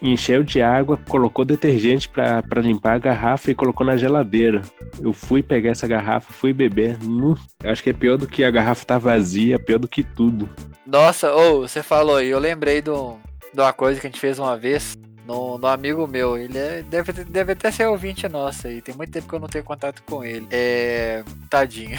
encheu 0.00 0.44
de 0.44 0.62
água, 0.62 0.96
colocou 1.08 1.44
detergente 1.44 2.08
pra, 2.08 2.42
pra 2.42 2.60
limpar 2.62 2.92
a 2.94 2.98
garrafa 2.98 3.50
e 3.50 3.54
colocou 3.56 3.84
na 3.84 3.96
geladeira. 3.96 4.62
Eu 5.00 5.12
fui 5.12 5.42
pegar 5.42 5.70
essa 5.70 5.88
garrafa, 5.88 6.32
fui 6.32 6.52
beber. 6.52 6.96
Hum, 7.02 7.34
eu 7.64 7.70
acho 7.70 7.82
que 7.82 7.90
é 7.90 7.92
pior 7.92 8.16
do 8.16 8.26
que 8.28 8.44
a 8.44 8.50
garrafa 8.50 8.84
tá 8.84 8.98
vazia, 8.98 9.58
pior 9.58 9.78
do 9.80 9.88
que 9.88 10.04
tudo. 10.04 10.48
Nossa, 10.86 11.32
ou 11.32 11.66
você 11.66 11.82
falou 11.82 12.16
aí, 12.16 12.28
eu 12.28 12.38
lembrei 12.38 12.78
um- 12.88 13.16
de 13.52 13.60
uma 13.60 13.72
coisa 13.72 13.98
que 14.00 14.06
a 14.06 14.10
gente 14.10 14.20
fez 14.20 14.38
uma 14.38 14.56
vez 14.56 14.96
no, 15.26 15.58
no 15.58 15.66
amigo 15.66 16.06
meu. 16.06 16.36
Ele 16.36 16.56
é- 16.58 16.82
deve, 16.82 17.12
deve 17.24 17.52
até 17.52 17.70
ser 17.70 17.86
ouvinte 17.86 18.28
nosso 18.28 18.66
aí. 18.66 18.80
Tem 18.80 18.94
muito 18.94 19.10
tempo 19.12 19.28
que 19.28 19.34
eu 19.34 19.40
não 19.40 19.48
tenho 19.48 19.64
contato 19.64 20.02
com 20.04 20.24
ele. 20.24 20.46
É. 20.50 21.22
Tadinho. 21.50 21.98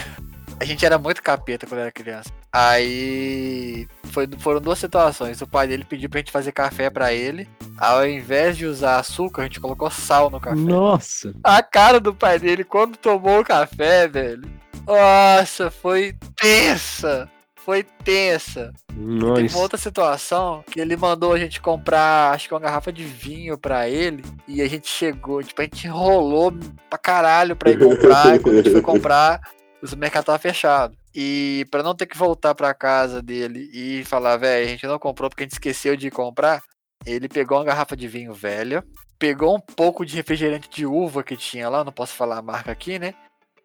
A 0.60 0.64
gente 0.64 0.84
era 0.84 0.98
muito 0.98 1.22
capeta 1.22 1.66
quando 1.66 1.82
era 1.82 1.92
criança. 1.92 2.30
Aí 2.52 3.86
foi, 4.04 4.28
foram 4.40 4.60
duas 4.60 4.78
situações. 4.78 5.40
O 5.40 5.46
pai 5.46 5.68
dele 5.68 5.84
pediu 5.84 6.10
pra 6.10 6.18
gente 6.18 6.32
fazer 6.32 6.50
café 6.50 6.90
pra 6.90 7.12
ele. 7.12 7.48
Ao 7.76 8.04
invés 8.04 8.56
de 8.56 8.66
usar 8.66 8.98
açúcar, 8.98 9.42
a 9.42 9.44
gente 9.44 9.60
colocou 9.60 9.88
sal 9.90 10.28
no 10.30 10.40
café. 10.40 10.56
Nossa! 10.56 11.32
A 11.44 11.62
cara 11.62 12.00
do 12.00 12.12
pai 12.12 12.40
dele 12.40 12.64
quando 12.64 12.96
tomou 12.96 13.40
o 13.40 13.44
café, 13.44 14.08
velho. 14.08 14.50
Nossa, 14.84 15.70
foi 15.70 16.16
tensa. 16.34 17.30
Foi 17.68 17.82
tensa. 17.82 18.72
Teve 18.88 19.54
uma 19.54 19.60
outra 19.60 19.76
situação 19.76 20.64
que 20.72 20.80
ele 20.80 20.96
mandou 20.96 21.34
a 21.34 21.38
gente 21.38 21.60
comprar, 21.60 22.32
acho 22.32 22.48
que 22.48 22.54
uma 22.54 22.60
garrafa 22.60 22.90
de 22.90 23.04
vinho 23.04 23.58
pra 23.58 23.86
ele. 23.86 24.24
E 24.46 24.62
a 24.62 24.66
gente 24.66 24.88
chegou, 24.88 25.42
tipo, 25.42 25.60
a 25.60 25.64
gente 25.64 25.86
enrolou 25.86 26.50
pra 26.88 26.98
caralho 26.98 27.54
pra 27.54 27.70
ir 27.70 27.78
comprar. 27.78 28.34
e 28.34 28.38
quando 28.38 28.54
a 28.54 28.62
gente 28.62 28.72
foi 28.72 28.80
comprar, 28.80 29.42
o 29.82 29.96
mercado 29.98 30.24
tava 30.24 30.38
fechado. 30.38 30.96
E 31.14 31.66
pra 31.70 31.82
não 31.82 31.94
ter 31.94 32.06
que 32.06 32.16
voltar 32.16 32.54
pra 32.54 32.72
casa 32.72 33.20
dele 33.20 33.68
e 33.70 34.02
falar, 34.06 34.38
velho, 34.38 34.64
a 34.64 34.70
gente 34.70 34.86
não 34.86 34.98
comprou 34.98 35.28
porque 35.28 35.42
a 35.42 35.44
gente 35.44 35.52
esqueceu 35.52 35.94
de 35.94 36.10
comprar, 36.10 36.62
ele 37.04 37.28
pegou 37.28 37.58
uma 37.58 37.64
garrafa 37.64 37.94
de 37.94 38.08
vinho 38.08 38.32
velha, 38.32 38.82
pegou 39.18 39.54
um 39.54 39.60
pouco 39.60 40.06
de 40.06 40.16
refrigerante 40.16 40.70
de 40.70 40.86
uva 40.86 41.22
que 41.22 41.36
tinha 41.36 41.68
lá, 41.68 41.84
não 41.84 41.92
posso 41.92 42.14
falar 42.14 42.38
a 42.38 42.42
marca 42.42 42.72
aqui, 42.72 42.98
né? 42.98 43.12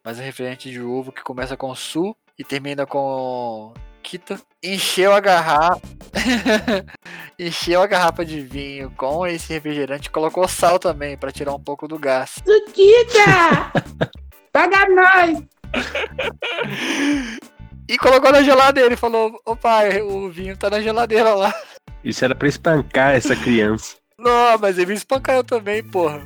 Mas 0.04 0.20
é 0.20 0.26
refrigerante 0.26 0.70
de 0.70 0.82
uva 0.82 1.14
que 1.14 1.24
começa 1.24 1.56
com 1.56 1.74
Su 1.74 2.14
e 2.38 2.44
termina 2.44 2.86
com 2.86 3.74
Kita. 4.04 4.40
Encheu 4.62 5.14
a 5.14 5.20
garrafa. 5.20 5.82
encheu 7.40 7.82
a 7.82 7.88
garrafa 7.88 8.24
de 8.26 8.42
vinho 8.42 8.92
com 8.96 9.26
esse 9.26 9.52
refrigerante, 9.52 10.10
colocou 10.10 10.48
sal 10.48 10.78
também 10.78 11.18
pra 11.18 11.32
tirar 11.32 11.54
um 11.56 11.60
pouco 11.60 11.88
do 11.88 11.98
gás. 11.98 12.36
Suquita! 12.46 13.72
Paga 14.52 14.88
nós! 14.90 15.44
E 17.88 17.98
colocou 17.98 18.32
na 18.32 18.42
geladeira 18.42 18.94
e 18.94 18.98
falou: 18.98 19.40
Ô 19.46 19.56
pai, 19.56 20.02
o 20.02 20.30
vinho 20.30 20.56
tá 20.56 20.70
na 20.70 20.82
geladeira 20.82 21.34
lá. 21.34 21.54
Isso 22.04 22.24
era 22.24 22.34
pra 22.34 22.48
espancar 22.48 23.14
essa 23.14 23.36
criança. 23.36 23.98
Não, 24.18 24.58
mas 24.58 24.78
ele 24.78 24.92
me 24.92 24.94
espancou 24.94 25.44
também, 25.44 25.84
porra. 25.84 26.26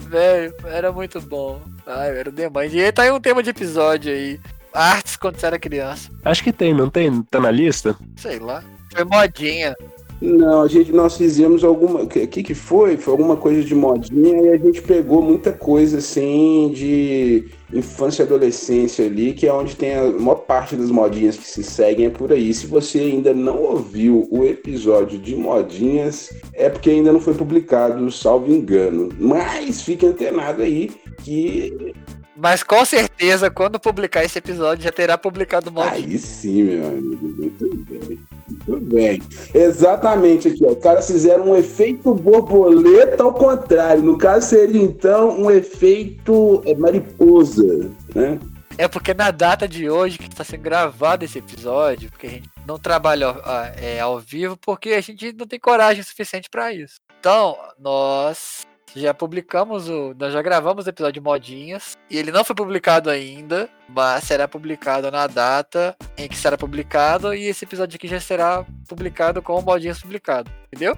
Velho, 0.00 0.54
era 0.64 0.90
muito 0.90 1.20
bom. 1.20 1.62
Ai, 1.86 2.18
era 2.18 2.28
o 2.28 2.32
demais. 2.32 2.74
E 2.74 2.80
aí 2.80 2.90
tá 2.90 3.02
aí 3.02 3.10
um 3.12 3.20
tema 3.20 3.42
de 3.42 3.50
episódio 3.50 4.12
aí. 4.12 4.40
Artes 4.72 5.16
quando 5.16 5.38
você 5.38 5.46
era 5.46 5.58
criança. 5.58 6.10
Acho 6.24 6.42
que 6.42 6.52
tem, 6.52 6.72
não 6.74 6.88
tem? 6.88 7.22
Tá 7.22 7.40
na 7.40 7.50
lista? 7.50 7.96
Sei 8.16 8.38
lá. 8.38 8.62
Foi 8.92 9.04
modinha. 9.04 9.74
Não, 10.20 10.62
a 10.62 10.68
gente, 10.68 10.92
nós 10.92 11.16
fizemos 11.16 11.64
alguma. 11.64 12.02
O 12.02 12.06
que, 12.06 12.26
que 12.26 12.42
que 12.42 12.54
foi? 12.54 12.98
Foi 12.98 13.12
alguma 13.12 13.36
coisa 13.36 13.64
de 13.64 13.74
modinha 13.74 14.42
e 14.42 14.48
a 14.50 14.58
gente 14.58 14.82
pegou 14.82 15.22
muita 15.22 15.50
coisa 15.50 15.96
assim 15.96 16.70
de 16.74 17.48
infância 17.72 18.22
e 18.22 18.26
adolescência 18.26 19.06
ali, 19.06 19.32
que 19.32 19.46
é 19.46 19.52
onde 19.52 19.76
tem 19.76 19.94
a 19.94 20.10
maior 20.10 20.34
parte 20.34 20.76
das 20.76 20.90
modinhas 20.90 21.38
que 21.38 21.46
se 21.46 21.64
seguem 21.64 22.06
é 22.06 22.10
por 22.10 22.32
aí. 22.32 22.52
Se 22.52 22.66
você 22.66 22.98
ainda 22.98 23.32
não 23.32 23.62
ouviu 23.62 24.28
o 24.30 24.44
episódio 24.44 25.18
de 25.18 25.34
modinhas, 25.34 26.28
é 26.52 26.68
porque 26.68 26.90
ainda 26.90 27.12
não 27.12 27.20
foi 27.20 27.32
publicado, 27.32 28.10
salvo 28.12 28.52
engano. 28.52 29.08
Mas 29.18 29.80
fique 29.80 30.04
antenado 30.04 30.60
aí 30.60 30.90
que 31.22 31.94
Mas 32.40 32.62
com 32.62 32.82
certeza, 32.86 33.50
quando 33.50 33.78
publicar 33.78 34.24
esse 34.24 34.38
episódio, 34.38 34.84
já 34.84 34.90
terá 34.90 35.18
publicado 35.18 35.70
modinha. 35.70 35.92
Aí 35.92 36.18
sim, 36.18 36.62
meu 36.62 36.86
amigo. 36.86 37.18
Muito 37.22 37.76
bem. 37.84 38.18
Muito 38.48 38.80
bem. 38.86 39.22
Exatamente 39.52 40.48
aqui, 40.48 40.64
ó. 40.64 40.70
Os 40.70 40.78
caras 40.78 41.06
fizeram 41.06 41.50
um 41.50 41.56
efeito 41.56 42.14
borboleta 42.14 43.22
ao 43.22 43.34
contrário. 43.34 44.02
No 44.02 44.16
caso, 44.16 44.48
seria 44.48 44.80
então 44.80 45.38
um 45.38 45.50
efeito 45.50 46.62
é, 46.64 46.74
mariposa, 46.74 47.90
né? 48.14 48.38
É 48.78 48.88
porque 48.88 49.12
na 49.12 49.30
data 49.30 49.68
de 49.68 49.90
hoje 49.90 50.16
que 50.16 50.28
está 50.28 50.42
sendo 50.42 50.62
gravado 50.62 51.22
esse 51.22 51.38
episódio, 51.38 52.08
porque 52.10 52.26
a 52.26 52.30
gente 52.30 52.48
não 52.66 52.78
trabalha 52.78 53.36
é, 53.76 54.00
ao 54.00 54.18
vivo, 54.18 54.56
porque 54.56 54.90
a 54.90 55.00
gente 55.02 55.34
não 55.34 55.46
tem 55.46 55.60
coragem 55.60 56.02
suficiente 56.02 56.48
para 56.48 56.72
isso. 56.72 56.94
Então, 57.18 57.54
nós 57.78 58.66
já 58.94 59.14
publicamos 59.14 59.88
o. 59.88 60.14
Nós 60.18 60.32
já 60.32 60.42
gravamos 60.42 60.86
o 60.86 60.88
episódio 60.88 61.20
de 61.20 61.20
modinhas. 61.20 61.96
E 62.10 62.18
ele 62.18 62.30
não 62.30 62.44
foi 62.44 62.56
publicado 62.56 63.10
ainda, 63.10 63.68
mas 63.88 64.24
será 64.24 64.48
publicado 64.48 65.10
na 65.10 65.26
data 65.26 65.96
em 66.16 66.28
que 66.28 66.36
será 66.36 66.56
publicado. 66.56 67.34
E 67.34 67.46
esse 67.46 67.64
episódio 67.64 67.96
aqui 67.96 68.08
já 68.08 68.20
será 68.20 68.64
publicado 68.88 69.42
com 69.42 69.58
o 69.58 69.62
modinhas 69.62 70.00
publicado. 70.00 70.50
Entendeu? 70.66 70.96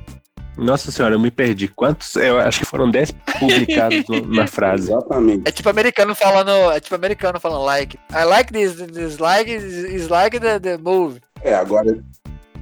Nossa 0.56 0.92
senhora, 0.92 1.14
eu 1.14 1.20
me 1.20 1.30
perdi. 1.30 1.68
Quantos? 1.68 2.14
Eu 2.16 2.38
acho 2.38 2.60
que 2.60 2.66
foram 2.66 2.90
10 2.90 3.10
publicados 3.38 4.04
na 4.26 4.46
frase. 4.48 4.92
Exatamente. 4.92 5.48
É 5.48 5.50
tipo 5.50 5.68
americano 5.68 6.14
falando. 6.14 6.50
É 6.72 6.80
tipo 6.80 6.94
americano 6.94 7.40
falando 7.40 7.64
like. 7.64 7.98
I 8.10 8.24
like 8.24 8.52
this, 8.52 8.74
this 8.74 9.18
like 9.18 9.50
is, 9.50 9.64
is 9.64 10.08
like 10.08 10.38
the, 10.38 10.58
the 10.60 10.76
movie. 10.76 11.20
É, 11.42 11.54
agora 11.54 11.98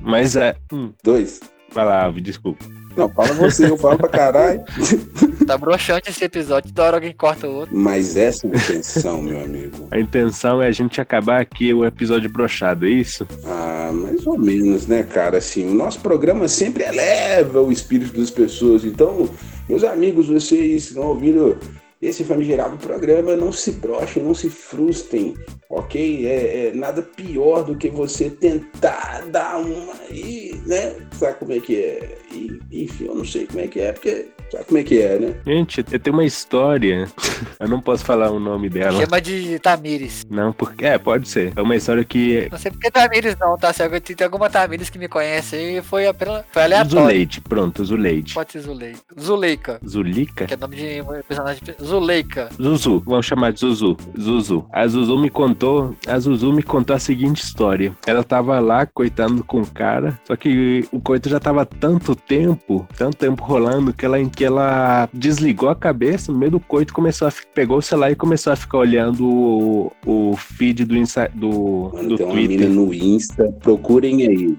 Mas 0.00 0.36
é. 0.36 0.56
Hum, 0.72 0.92
dois. 1.02 1.40
Vai 1.72 1.84
lá, 1.84 2.04
Alvi, 2.04 2.20
desculpa. 2.20 2.64
Não, 2.96 3.08
fala 3.08 3.32
você, 3.34 3.70
eu 3.70 3.76
falo 3.76 3.96
pra 3.98 4.08
caralho. 4.08 4.62
Tá 5.46 5.58
broxante 5.58 6.08
esse 6.10 6.22
episódio, 6.22 6.70
toda 6.72 6.86
hora 6.86 6.96
alguém 6.98 7.12
corta 7.12 7.48
o 7.48 7.52
outro. 7.52 7.76
Mas 7.76 8.16
essa 8.16 8.46
é 8.46 8.50
a 8.50 8.56
intenção, 8.56 9.20
meu 9.20 9.42
amigo. 9.42 9.88
A 9.90 9.98
intenção 9.98 10.62
é 10.62 10.68
a 10.68 10.70
gente 10.70 11.00
acabar 11.00 11.40
aqui 11.40 11.74
o 11.74 11.84
episódio 11.84 12.30
brochado, 12.30 12.86
é 12.86 12.90
isso? 12.90 13.26
Ah, 13.44 13.90
mais 13.92 14.24
ou 14.28 14.38
menos, 14.38 14.86
né, 14.86 15.02
cara? 15.02 15.38
Assim, 15.38 15.68
o 15.68 15.74
nosso 15.74 15.98
programa 15.98 16.46
sempre 16.46 16.84
eleva 16.84 17.60
o 17.60 17.72
espírito 17.72 18.16
das 18.16 18.30
pessoas. 18.30 18.84
Então, 18.84 19.28
meus 19.68 19.82
amigos, 19.82 20.28
vocês 20.28 20.84
estão 20.84 21.02
ouvindo 21.02 21.58
esse 22.00 22.24
famigerado 22.24 22.76
programa, 22.78 23.36
não 23.36 23.52
se 23.52 23.72
brochem, 23.72 24.22
não 24.22 24.34
se 24.34 24.48
frustrem, 24.48 25.34
ok? 25.68 26.26
É, 26.26 26.68
é 26.68 26.72
nada 26.74 27.02
pior 27.02 27.62
do 27.64 27.76
que 27.76 27.90
você 27.90 28.30
tentar 28.30 29.24
dar 29.30 29.58
uma 29.58 29.94
e, 30.10 30.58
né? 30.66 30.94
Sabe 31.12 31.38
como 31.38 31.52
é 31.52 31.60
que 31.60 31.76
é? 31.76 32.18
E, 32.32 32.58
enfim, 32.72 33.06
eu 33.06 33.14
não 33.14 33.24
sei 33.24 33.46
como 33.46 33.60
é 33.60 33.68
que 33.68 33.80
é, 33.80 33.92
porque 33.92 34.28
sabe 34.50 34.64
como 34.64 34.78
é 34.78 34.82
que 34.82 35.00
é, 35.02 35.18
né? 35.18 35.34
Gente, 35.46 35.84
eu 35.92 35.98
tenho 36.00 36.16
uma 36.16 36.24
história 36.24 37.06
Eu 37.58 37.68
não 37.68 37.80
posso 37.80 38.04
falar 38.04 38.30
o 38.30 38.40
nome 38.40 38.68
dela. 38.68 39.00
Chama 39.00 39.20
de 39.20 39.58
Tamires. 39.58 40.24
Não, 40.30 40.52
porque. 40.52 40.84
É, 40.84 40.98
pode 40.98 41.28
ser. 41.28 41.52
É 41.54 41.60
uma 41.62 41.76
história 41.76 42.04
que. 42.04 42.48
Não 42.50 42.58
sei 42.58 42.70
porque 42.70 42.90
Tamires 42.90 43.36
não, 43.38 43.56
tá? 43.56 43.72
Se 43.72 43.82
alguém 43.82 44.00
tem 44.00 44.16
alguma 44.24 44.48
Tamires 44.48 44.88
que 44.88 44.98
me 44.98 45.08
conhece 45.08 45.56
aí, 45.56 45.82
foi, 45.82 46.06
apenas- 46.06 46.44
foi 46.50 46.62
aleatório. 46.62 47.00
Zuleide, 47.02 47.40
pronto, 47.42 47.84
Zuleide. 47.84 48.34
Pode 48.34 48.52
ser 48.52 48.60
Zuleika. 48.60 49.00
Zuleika, 49.20 49.80
Zulica? 49.86 50.46
que 50.46 50.54
é 50.54 50.56
nome 50.56 50.76
de 50.76 51.02
personagem. 51.28 51.62
Zuleika. 51.90 52.48
Zuzu, 52.56 53.02
vamos 53.04 53.26
chamar 53.26 53.52
de 53.52 53.60
Zuzu. 53.60 53.96
Zuzu. 54.18 54.64
A 54.72 54.86
Zuzu 54.86 55.18
me 55.18 55.28
contou, 55.28 55.94
a 56.06 56.18
Zuzu 56.18 56.52
me 56.52 56.62
contou 56.62 56.94
a 56.94 56.98
seguinte 56.98 57.42
história. 57.42 57.96
Ela 58.06 58.22
tava 58.22 58.58
lá 58.60 58.86
coitando 58.86 59.42
com 59.42 59.60
o 59.60 59.66
cara, 59.66 60.18
só 60.24 60.36
que 60.36 60.86
o 60.92 61.00
coito 61.00 61.28
já 61.28 61.40
tava 61.40 61.66
tanto 61.66 62.14
tempo, 62.14 62.86
tanto 62.96 63.16
tempo 63.16 63.42
rolando 63.42 63.92
que 63.92 64.04
ela 64.06 64.20
que 64.24 64.44
ela 64.44 65.08
desligou 65.12 65.68
a 65.68 65.74
cabeça 65.74 66.30
no 66.30 66.38
meio 66.38 66.52
do 66.52 66.60
coito, 66.60 66.92
começou 66.92 67.26
a 67.26 67.32
pegou 67.54 67.78
o 67.78 67.82
celular 67.82 68.10
e 68.10 68.16
começou 68.16 68.52
a 68.52 68.56
ficar 68.56 68.78
olhando 68.78 69.26
o, 69.26 69.92
o 70.06 70.36
feed 70.36 70.84
do 70.84 70.96
Insta, 70.96 71.30
do, 71.34 71.90
Mano, 71.92 72.08
do 72.10 72.16
tem 72.16 72.26
uma 72.26 72.34
Twitter. 72.34 72.58
mina 72.60 72.74
no 72.74 72.94
Insta, 72.94 73.52
procurem 73.60 74.26
aí. 74.26 74.56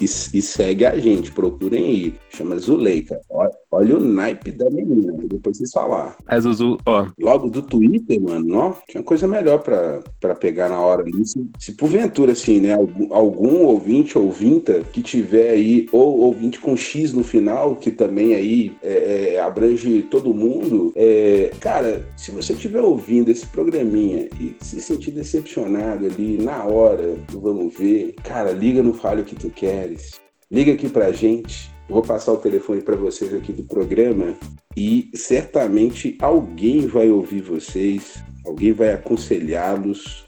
E, 0.00 0.04
e 0.04 0.42
segue 0.42 0.86
a 0.86 0.98
gente, 0.98 1.30
procurem 1.32 1.84
aí. 1.84 2.14
Chama 2.30 2.56
Zuleika. 2.58 3.20
Olha, 3.28 3.50
olha 3.70 3.96
o 3.96 4.00
naipe 4.00 4.50
da 4.50 4.70
menina, 4.70 5.12
depois 5.24 5.56
vocês 5.56 5.70
falar. 5.72 6.16
A 6.26 6.40
Zuzu, 6.40 6.78
ó, 6.86 7.06
Logo 7.18 7.50
do 7.50 7.62
Twitter, 7.62 8.20
mano, 8.20 8.56
ó, 8.56 8.74
tinha 8.88 9.02
coisa 9.02 9.26
melhor 9.26 9.58
pra, 9.58 10.02
pra 10.20 10.34
pegar 10.34 10.68
na 10.68 10.80
hora 10.80 11.02
ali. 11.02 11.26
Se, 11.26 11.46
se 11.58 11.72
porventura, 11.72 12.32
assim, 12.32 12.60
né, 12.60 12.74
algum, 12.74 13.12
algum 13.12 13.64
ouvinte, 13.64 14.18
ouvinta 14.18 14.82
que 14.92 15.02
tiver 15.02 15.50
aí, 15.50 15.86
ou 15.92 16.20
ouvinte 16.20 16.60
com 16.60 16.76
X 16.76 17.12
no 17.12 17.22
final, 17.22 17.76
que 17.76 17.90
também 17.90 18.34
aí 18.34 18.76
é, 18.82 19.34
é, 19.34 19.40
abrange 19.40 20.02
todo 20.02 20.34
mundo, 20.34 20.92
é, 20.96 21.50
cara, 21.60 22.06
se 22.16 22.30
você 22.30 22.52
estiver 22.52 22.80
ouvindo 22.80 23.30
esse 23.30 23.46
programinha 23.46 24.28
e 24.40 24.56
se 24.60 24.80
sentir 24.80 25.10
decepcionado 25.10 26.06
ali 26.06 26.38
na 26.38 26.64
hora 26.64 27.16
do 27.30 27.40
Vamos 27.40 27.76
Ver, 27.76 28.14
cara, 28.24 28.50
liga 28.52 28.82
no 28.82 28.94
Fale 28.94 29.22
o 29.22 29.24
que 29.24 29.36
tu 29.36 29.50
queres. 29.50 30.12
Liga 30.50 30.72
aqui 30.72 30.88
pra 30.88 31.12
gente. 31.12 31.70
Vou 31.88 32.02
passar 32.02 32.32
o 32.32 32.36
telefone 32.36 32.82
pra 32.82 32.96
vocês 32.96 33.32
aqui 33.32 33.50
do 33.50 33.62
programa 33.62 34.34
e 34.76 35.10
certamente 35.14 36.18
alguém 36.20 36.86
vai 36.86 37.08
ouvir 37.10 37.40
vocês, 37.40 38.22
alguém 38.44 38.72
vai 38.72 38.92
aconselhá-los. 38.92 40.26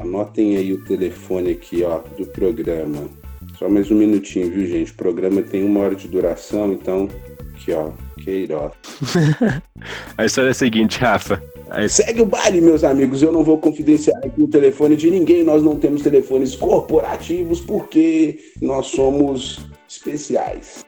Anotem 0.00 0.56
aí 0.56 0.72
o 0.72 0.84
telefone 0.84 1.52
aqui, 1.52 1.84
ó, 1.84 2.00
do 2.18 2.26
programa. 2.26 3.08
Só 3.56 3.68
mais 3.68 3.88
um 3.90 3.96
minutinho, 3.96 4.50
viu, 4.50 4.66
gente? 4.66 4.90
O 4.90 4.96
programa 4.96 5.42
tem 5.42 5.64
uma 5.64 5.80
hora 5.80 5.94
de 5.94 6.08
duração, 6.08 6.72
então 6.72 7.08
aqui, 7.54 7.72
ó, 7.72 7.92
Queiroz. 8.24 8.72
a 10.18 10.24
história 10.24 10.48
é 10.48 10.50
a 10.50 10.54
seguinte, 10.54 10.98
Rafa. 10.98 11.40
A 11.68 11.88
Segue 11.88 12.22
o 12.22 12.26
baile, 12.26 12.60
meus 12.60 12.82
amigos. 12.82 13.22
Eu 13.22 13.30
não 13.30 13.44
vou 13.44 13.58
confidenciar 13.58 14.18
aqui 14.24 14.42
o 14.42 14.48
telefone 14.48 14.96
de 14.96 15.08
ninguém. 15.08 15.44
Nós 15.44 15.62
não 15.62 15.76
temos 15.76 16.02
telefones 16.02 16.56
corporativos 16.56 17.60
porque 17.60 18.40
nós 18.60 18.86
somos 18.86 19.60
especiais. 19.90 20.84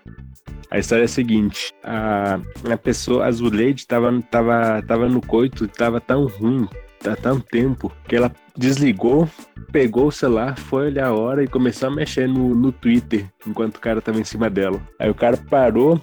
A 0.71 0.79
história 0.79 1.03
é 1.03 1.05
a 1.05 1.09
seguinte, 1.09 1.71
a, 1.85 2.41
a 2.71 2.77
pessoa, 2.79 3.27
a 3.27 3.31
Zuleide, 3.31 3.87
tava, 3.87 4.23
tava, 4.31 4.83
tava 4.83 5.09
no 5.09 5.21
coito, 5.21 5.69
tava 5.69 6.01
tão 6.01 6.27
ruim, 6.27 6.67
há 7.05 7.15
tanto 7.15 7.45
tempo, 7.45 7.93
que 8.09 8.17
ela 8.17 8.33
desligou, 8.57 9.29
pegou 9.71 10.07
o 10.07 10.13
celular, 10.13 10.59
foi 10.59 10.87
olhar 10.87 11.09
a 11.09 11.15
hora 11.15 11.45
e 11.45 11.49
começou 11.49 11.89
a 11.89 11.95
mexer 11.95 12.27
no, 12.27 12.55
no 12.55 12.73
Twitter, 12.73 13.27
enquanto 13.47 13.77
o 13.77 13.81
cara 13.81 14.01
tava 14.01 14.19
em 14.19 14.25
cima 14.25 14.49
dela. 14.49 14.81
Aí 14.99 15.11
o 15.11 15.15
cara 15.15 15.37
parou, 15.37 16.03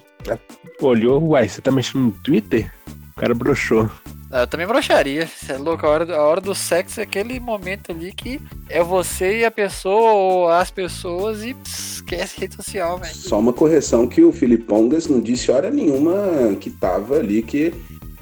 olhou, 0.80 1.30
uai, 1.30 1.48
você 1.48 1.60
tá 1.60 1.72
mexendo 1.72 2.02
no 2.02 2.12
Twitter? 2.12 2.72
O 3.16 3.20
cara 3.20 3.34
broxou. 3.34 3.90
Ah, 4.30 4.42
Eu 4.42 4.46
também 4.46 4.66
broxaria. 4.66 5.26
Você 5.26 5.52
é 5.52 5.56
louco, 5.58 5.84
a 5.84 5.88
hora, 5.90 6.06
do- 6.06 6.14
a 6.14 6.22
hora 6.22 6.40
do 6.40 6.54
sexo 6.54 7.00
é 7.00 7.02
aquele 7.02 7.40
momento 7.40 7.90
ali 7.90 8.12
que 8.12 8.40
é 8.68 8.82
você 8.82 9.38
e 9.40 9.44
a 9.44 9.50
pessoa, 9.50 10.12
ou 10.12 10.48
as 10.48 10.70
pessoas, 10.70 11.42
e 11.42 11.52
pss, 11.54 11.94
esquece 11.96 12.40
rede 12.40 12.54
social, 12.54 12.98
velho. 12.98 13.14
Só 13.14 13.38
uma 13.38 13.52
correção 13.52 14.06
que 14.06 14.22
o 14.22 14.32
Filipongas 14.32 15.06
não 15.08 15.20
disse 15.20 15.50
hora 15.50 15.70
nenhuma 15.70 16.54
que 16.60 16.70
tava 16.70 17.16
ali 17.18 17.42
que 17.42 17.74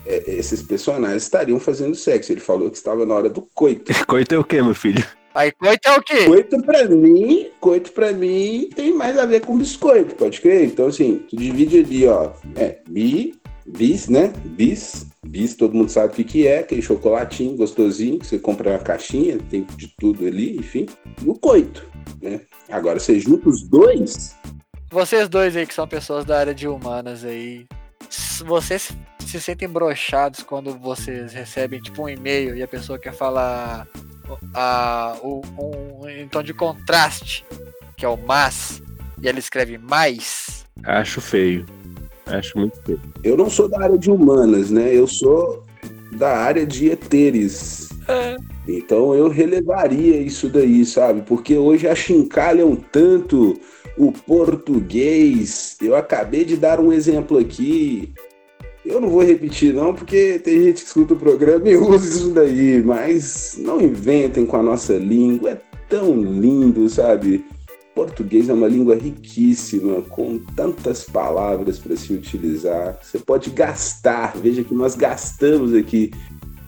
é, 0.07 0.25
esses 0.29 0.63
personagens 0.63 1.23
estariam 1.25 1.61
fazendo 1.61 1.95
sexo. 1.95 2.33
Ele 2.33 2.41
falou 2.41 2.71
que 2.71 2.77
estava 2.79 3.05
na 3.05 3.15
hora 3.15 3.29
do 3.29 3.43
coito. 3.55 3.93
Coito 4.07 4.35
é 4.35 4.39
o 4.39 4.45
quê, 4.45 4.63
meu 4.63 4.75
filho? 4.75 5.05
Aí 5.35 5.53
coito 5.53 5.87
é 5.89 5.97
o 5.97 6.03
quê? 6.03 6.25
Coito 6.25 6.61
pra 6.63 6.85
mim, 6.89 7.49
coito 7.61 7.93
pra 7.93 8.13
mim 8.13 8.69
tem 8.75 8.93
mais 8.95 9.17
a 9.19 9.27
ver 9.27 9.41
com 9.43 9.57
biscoito, 9.59 10.15
pode 10.17 10.41
crer? 10.41 10.65
Então, 10.65 10.87
assim, 10.87 11.23
tu 11.29 11.37
divide 11.37 11.79
ali, 11.81 12.07
ó. 12.09 12.31
É, 12.57 12.79
bi, 12.89 13.35
bis, 13.67 14.09
né? 14.09 14.33
Bis, 14.45 15.07
bis, 15.29 15.55
todo 15.55 15.75
mundo 15.75 15.91
sabe 15.91 16.13
o 16.13 16.17
que, 16.17 16.25
que 16.25 16.47
é, 16.47 16.61
aquele 16.61 16.83
chocolatinho 16.83 17.57
gostosinho 17.57 18.19
que 18.19 18.27
você 18.27 18.39
compra 18.39 18.73
na 18.73 18.79
caixinha, 18.79 19.39
tem 19.51 19.65
de 19.77 19.89
tudo 19.99 20.27
ali, 20.27 20.57
enfim. 20.57 20.87
E 21.23 21.29
o 21.29 21.35
coito, 21.35 21.85
né? 22.21 22.41
Agora, 22.69 22.99
você 22.99 23.19
junta 23.21 23.49
os 23.49 23.63
dois, 23.69 24.35
Vocês 24.91 25.29
dois 25.29 25.55
aí 25.57 25.67
que 25.67 25.75
são 25.75 25.87
pessoas 25.87 26.25
da 26.25 26.39
área 26.39 26.55
de 26.55 26.67
humanas 26.67 27.25
aí, 27.25 27.67
vocês 28.47 28.91
se 29.27 29.41
sentem 29.41 29.69
broxados 29.69 30.43
quando 30.43 30.79
vocês 30.79 31.33
recebem 31.35 31.81
tipo 31.81 32.03
um 32.05 32.09
e-mail 32.09 32.57
e 32.57 32.63
a 32.63 32.69
pessoa 32.69 32.99
quer 32.99 33.13
falar 33.13 33.87
a, 34.55 35.17
o- 35.23 35.43
um, 35.59 36.09
em 36.09 36.27
tom 36.29 36.43
de 36.43 36.55
contraste, 36.55 37.45
que 37.97 38.05
é 38.05 38.09
o 38.09 38.17
mas, 38.17 38.83
e 39.21 39.29
ela 39.29 39.39
escreve 39.39 39.77
mais. 39.77 40.65
Acho 40.85 41.21
feio. 41.21 41.67
Acho 42.31 42.59
muito 42.59 42.81
feio. 42.83 43.01
eu 43.23 43.37
não 43.37 43.49
sou 43.49 43.69
da 43.69 43.83
área 43.83 43.99
de 43.99 44.11
humanas, 44.11 44.71
né? 44.71 44.95
Eu 44.95 45.07
sou 45.07 45.65
da 46.13 46.37
área 46.37 46.67
de 46.67 46.89
eteres. 46.89 47.89
Então 48.67 49.15
eu 49.15 49.29
relevaria 49.29 50.19
isso 50.19 50.49
daí, 50.49 50.85
sabe? 50.85 51.23
Porque 51.23 51.57
hoje 51.57 51.87
achincalham 51.87 52.77
tanto 52.77 53.59
o 53.97 54.13
português. 54.13 55.77
Eu 55.81 55.95
acabei 55.97 56.45
de 56.45 56.57
dar 56.57 56.81
um 56.81 56.93
exemplo 56.93 57.39
aqui. 57.39 58.13
Eu 58.85 59.01
não 59.01 59.11
vou 59.11 59.23
repetir, 59.23 59.75
não, 59.75 59.93
porque 59.93 60.39
tem 60.39 60.63
gente 60.63 60.83
que 60.83 60.89
escuta 60.89 61.13
o 61.13 61.19
programa 61.19 61.69
e 61.69 61.77
usa 61.77 62.09
isso 62.09 62.31
daí, 62.31 62.83
mas 62.83 63.57
não 63.59 63.81
inventem 63.81 64.47
com 64.47 64.57
a 64.57 64.63
nossa 64.63 64.95
língua. 64.95 65.51
É 65.51 65.61
tão 65.89 66.15
lindo, 66.15 66.89
sabe? 66.89 67.45
Português 67.99 68.49
é 68.49 68.53
uma 68.53 68.69
língua 68.69 68.95
riquíssima, 68.95 70.03
com 70.03 70.39
tantas 70.39 71.03
palavras 71.03 71.81
para 71.81 71.97
se 71.97 72.13
utilizar. 72.13 72.97
Você 73.03 73.19
pode 73.19 73.51
gastar, 73.51 74.37
veja 74.37 74.63
que 74.63 74.73
nós 74.73 74.95
gastamos 74.95 75.75
aqui 75.75 76.13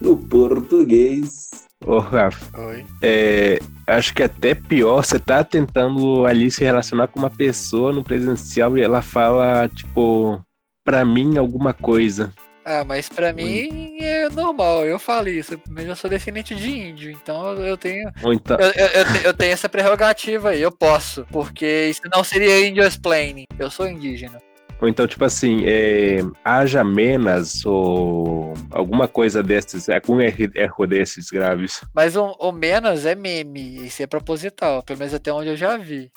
no 0.00 0.16
português. 0.16 1.48
Ô, 1.86 2.00
Rafa, 2.00 2.60
Oi. 2.60 2.84
é, 3.00 3.60
acho 3.86 4.12
que 4.12 4.24
até 4.24 4.56
pior, 4.56 5.04
você 5.04 5.20
tá 5.20 5.44
tentando 5.44 6.26
ali 6.26 6.50
se 6.50 6.64
relacionar 6.64 7.06
com 7.06 7.20
uma 7.20 7.30
pessoa 7.30 7.92
no 7.92 8.02
presencial 8.02 8.76
e 8.76 8.82
ela 8.82 9.00
fala, 9.00 9.68
tipo, 9.68 10.44
pra 10.84 11.04
mim 11.04 11.38
alguma 11.38 11.72
coisa. 11.72 12.32
Ah, 12.64 12.84
mas 12.84 13.08
pra 13.08 13.32
mim 13.32 13.96
é 14.00 14.28
normal, 14.28 14.84
eu 14.84 14.98
falo 14.98 15.28
isso, 15.28 15.58
mas 15.68 15.86
eu 15.86 15.96
sou 15.96 16.10
descendente 16.10 16.54
de 16.54 16.68
índio, 16.70 17.10
então 17.10 17.54
eu 17.54 17.76
tenho 17.76 18.10
então, 18.32 18.58
Eu, 18.60 18.70
eu- 18.72 18.86
eu 18.88 19.04
te- 19.04 19.24
eu 19.26 19.34
tenho 19.34 19.52
essa 19.52 19.68
prerrogativa 19.68 20.50
aí, 20.50 20.60
eu 20.60 20.70
posso. 20.70 21.24
Porque 21.32 21.86
isso 21.88 22.02
não 22.14 22.22
seria 22.22 22.66
índio 22.66 22.84
explaining. 22.84 23.44
Eu 23.58 23.70
sou 23.70 23.88
indígena. 23.88 24.38
ou 24.82 24.88
então, 24.88 25.06
tipo 25.06 25.22
assim, 25.24 25.62
é, 25.66 26.20
haja 26.44 26.82
menos 26.82 27.64
ou 27.66 28.54
alguma 28.70 29.06
coisa 29.06 29.42
desses, 29.42 29.88
algum 29.90 30.20
erro, 30.20 30.50
erro 30.54 30.86
desses 30.86 31.28
graves. 31.30 31.82
Mas 31.94 32.16
o, 32.16 32.34
o 32.38 32.50
menos 32.52 33.04
é 33.04 33.14
meme, 33.14 33.86
isso 33.86 34.02
é 34.02 34.06
proposital, 34.06 34.82
pelo 34.82 34.98
menos 34.98 35.12
até 35.12 35.30
onde 35.32 35.48
eu 35.50 35.56
já 35.56 35.76
vi. 35.76 36.10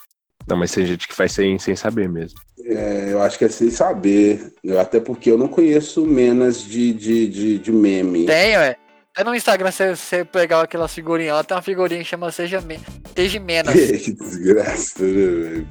Não, 0.48 0.58
mas 0.58 0.72
tem 0.72 0.86
gente 0.86 1.08
que 1.08 1.14
faz 1.16 1.32
sem, 1.32 1.58
sem 1.58 1.76
saber 1.76 2.10
mesmo. 2.10 2.40
É, 2.66 3.10
eu 3.12 3.22
acho 3.22 3.38
que 3.38 3.46
é 3.46 3.50
sem 3.50 3.70
saber. 3.70 4.54
Eu- 4.64 4.80
até 4.80 5.00
porque 5.00 5.30
eu 5.32 5.38
não 5.38 5.48
conheço 5.48 6.06
menos 6.06 6.64
de, 6.64 6.94
de, 6.94 7.28
de, 7.28 7.60
de 7.60 7.72
meme. 7.72 8.26
Tem, 8.26 8.58
ué. 8.58 8.78
Até 9.16 9.24
no 9.24 9.36
Instagram, 9.36 9.70
você, 9.70 9.96
você 9.96 10.26
pegar 10.26 10.62
aquela 10.62 10.88
figurinha 10.88 11.36
lá, 11.36 11.44
tem 11.44 11.56
uma 11.56 11.62
figurinha 11.62 12.02
que 12.02 12.10
chama 12.10 12.32
Seja, 12.32 12.60
Me 12.62 12.80
Seja 13.16 13.40
Menos. 13.40 13.72
que 14.02 14.12
desgraça, 14.12 15.04
né, 15.04 15.12
velho? 15.12 15.68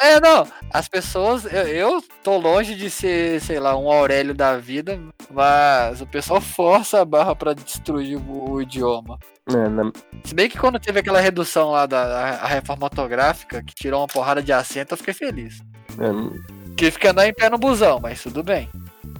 É, 0.00 0.18
não, 0.20 0.46
as 0.72 0.88
pessoas, 0.88 1.44
eu, 1.44 1.66
eu 1.68 2.04
tô 2.22 2.38
longe 2.38 2.74
de 2.74 2.88
ser, 2.88 3.42
sei 3.42 3.60
lá, 3.60 3.76
um 3.76 3.90
Aurélio 3.92 4.32
da 4.34 4.56
vida, 4.56 4.98
mas 5.30 6.00
o 6.00 6.06
pessoal 6.06 6.40
força 6.40 7.00
a 7.00 7.04
barra 7.04 7.36
pra 7.36 7.52
destruir 7.52 8.16
o, 8.16 8.52
o 8.52 8.62
idioma. 8.62 9.18
É, 9.50 9.68
na- 9.68 9.92
Se 10.24 10.34
bem 10.34 10.48
que 10.48 10.58
quando 10.58 10.78
teve 10.80 11.00
aquela 11.00 11.20
redução 11.20 11.70
lá 11.70 11.84
da 11.86 12.36
reforma 12.46 12.84
ortográfica, 12.86 13.62
que 13.62 13.74
tirou 13.74 14.00
uma 14.00 14.06
porrada 14.08 14.42
de 14.42 14.52
acento, 14.52 14.94
eu 14.94 14.98
fiquei 14.98 15.12
feliz. 15.14 15.60
é, 15.98 16.74
Tive 16.76 16.98
que 16.98 17.06
andar 17.06 17.28
em 17.28 17.32
pé 17.34 17.48
no 17.50 17.58
busão, 17.58 18.00
mas 18.00 18.22
tudo 18.22 18.42
bem. 18.42 18.68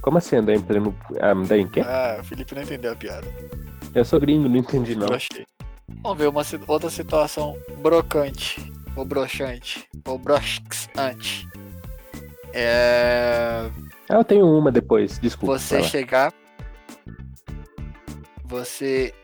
como 0.01 0.19
assim 0.19 0.37
andar 0.37 0.55
em 0.55 0.61
pleno. 0.61 0.97
Ah, 1.21 1.31
andar 1.33 1.57
em 1.59 1.69
quê? 1.69 1.81
Ah, 1.81 2.17
o 2.21 2.25
Felipe 2.25 2.55
não 2.55 2.63
entendeu 2.63 2.93
a 2.93 2.97
piada. 2.97 3.27
Eu 3.95 4.05
sou 4.05 4.19
gringo, 4.21 4.49
não 4.49 4.57
entendi 4.57 4.95
não. 4.97 5.07
Brochei. 5.07 5.47
Vamos 6.03 6.19
ver 6.19 6.29
uma 6.29 6.43
outra 6.67 6.91
situação 6.91 7.57
brocante. 7.79 8.73
Ou 8.97 9.05
broxante. 9.05 9.87
Ou 10.07 10.19
broxante. 10.19 11.47
É. 12.53 13.71
Ah, 14.09 14.15
eu 14.17 14.25
tenho 14.25 14.47
uma 14.47 14.71
depois, 14.73 15.19
desculpa. 15.19 15.59
Você 15.59 15.83
chegar 15.83 16.33
você 18.45 19.15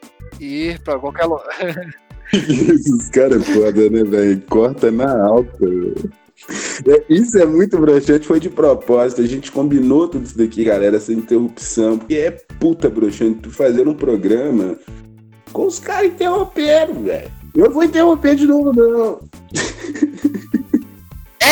ir 0.40 0.78
pra 0.80 0.98
qualquer 0.98 1.26
lugar. 1.26 1.94
Esses 2.32 3.08
caras 3.10 3.48
é 3.48 3.52
foda, 3.54 3.90
né, 3.90 4.04
velho? 4.04 4.42
Corta 4.48 4.90
na 4.90 5.24
alta. 5.24 5.66
É, 6.86 7.04
Isso 7.08 7.36
é 7.38 7.44
muito 7.44 7.78
broxante, 7.78 8.26
foi 8.26 8.40
de 8.40 8.48
propósito. 8.48 9.20
A 9.20 9.26
gente 9.26 9.50
combinou 9.50 10.08
tudo 10.08 10.24
isso 10.24 10.38
daqui, 10.38 10.64
galera, 10.64 10.96
essa 10.96 11.12
interrupção. 11.12 11.98
Porque 11.98 12.14
é 12.14 12.30
puta 12.30 12.88
broxante 12.88 13.40
tu 13.40 13.50
fazer 13.50 13.88
um 13.88 13.94
programa 13.94 14.78
com 15.52 15.66
os 15.66 15.78
caras 15.78 16.08
interrompendo, 16.08 17.02
velho. 17.02 17.30
Eu 17.54 17.70
vou 17.70 17.82
interromper 17.82 18.36
de 18.36 18.46
novo, 18.46 18.72
não. 18.72 19.20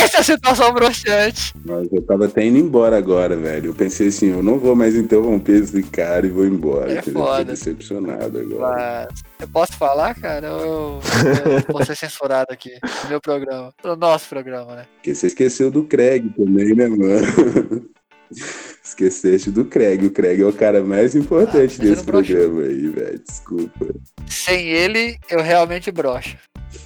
Essa 0.05 0.19
é 0.19 0.21
a 0.21 0.23
situação 0.23 0.73
broxante. 0.73 1.53
Mas 1.65 1.93
eu 1.93 2.03
tava 2.03 2.27
até 2.27 2.45
indo 2.45 2.59
embora 2.59 2.97
agora, 2.97 3.37
velho. 3.37 3.71
Eu 3.71 3.75
pensei 3.75 4.09
assim, 4.09 4.31
eu 4.31 4.43
não 4.43 4.59
vou 4.59 4.75
mais 4.77 4.95
interromper 4.95 5.63
esse 5.63 5.83
cara 5.83 6.27
e 6.27 6.31
vou 6.31 6.47
embora. 6.47 6.93
É 6.93 6.99
entendeu? 6.99 7.15
Tô 7.23 7.27
foda. 7.27 7.45
decepcionado 7.45 8.39
agora. 8.39 9.09
Mas 9.11 9.23
eu 9.41 9.49
posso 9.49 9.73
falar, 9.75 10.15
cara? 10.15 10.47
Eu, 10.49 11.01
eu 11.01 11.73
vou 11.73 11.85
ser 11.85 11.97
censurado 11.97 12.53
aqui 12.53 12.71
no 13.05 13.11
meu 13.11 13.21
programa. 13.21 13.73
No 13.85 13.97
nosso 13.97 14.29
programa, 14.29 14.77
né? 14.77 14.85
Porque 14.97 15.15
você 15.15 15.27
esqueceu 15.27 15.71
do 15.71 15.85
Craig 15.85 16.29
também, 16.37 16.75
né, 16.75 16.89
mano? 16.89 17.89
Esqueceste 18.85 19.51
do 19.51 19.65
Craig. 19.65 20.05
O 20.05 20.11
Craig 20.11 20.41
é 20.41 20.45
o 20.47 20.53
cara 20.53 20.83
mais 20.83 21.15
importante 21.15 21.79
Ah, 21.81 21.85
eu 21.85 21.91
desse 21.91 22.05
broxo. 22.05 22.33
programa 22.33 22.63
aí, 22.63 22.89
velho. 22.89 23.19
Desculpa. 23.27 23.87
Sem 24.27 24.69
ele, 24.69 25.17
eu 25.31 25.41
realmente 25.43 25.91
broxo. 25.91 26.37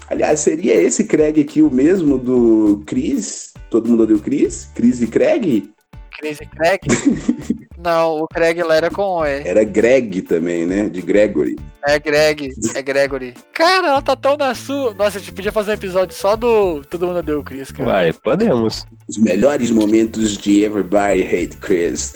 Aliás, 0.09 0.41
seria 0.41 0.75
esse 0.75 1.05
Craig 1.05 1.41
aqui 1.41 1.63
o 1.63 1.71
mesmo 1.71 2.19
do 2.19 2.83
Chris? 2.87 3.53
Todo 3.71 3.89
mundo 3.89 4.03
odeia 4.03 4.19
o 4.19 4.23
Chris? 4.23 4.69
Chris 4.75 5.01
e 5.01 5.07
Craig? 5.07 5.73
Crazy 6.23 6.47
Craig? 6.47 6.81
Não, 7.83 8.21
o 8.21 8.29
Craig 8.29 8.63
lá 8.63 8.77
era 8.77 8.91
com 8.91 9.25
E. 9.27 9.43
Era 9.45 9.65
Greg 9.65 10.23
também, 10.23 10.65
né? 10.65 10.89
De 10.89 11.03
Gregory. 11.03 11.57
É 11.85 11.99
Greg, 11.99 12.53
é 12.77 12.83
Gregory. 12.83 13.35
Cara, 13.53 13.89
ela 13.89 14.03
tá 14.03 14.15
tão 14.15 14.37
na 14.37 14.55
sua. 14.55 14.95
Nossa, 14.95 15.19
a 15.19 15.21
gente 15.21 15.33
podia 15.33 15.51
fazer 15.51 15.73
um 15.73 15.75
episódio 15.75 16.15
só 16.15 16.37
do 16.37 16.85
Todo 16.85 17.09
Mundo 17.09 17.23
Deu 17.25 17.41
o 17.41 17.43
Chris, 17.43 17.73
cara. 17.73 17.91
Vai, 17.91 18.13
podemos. 18.13 18.87
Os 19.09 19.19
melhores 19.19 19.73
momentos 19.73 20.37
de 20.39 20.63
Everybody 20.63 21.23
Hate 21.23 21.57
Chris. 21.57 22.15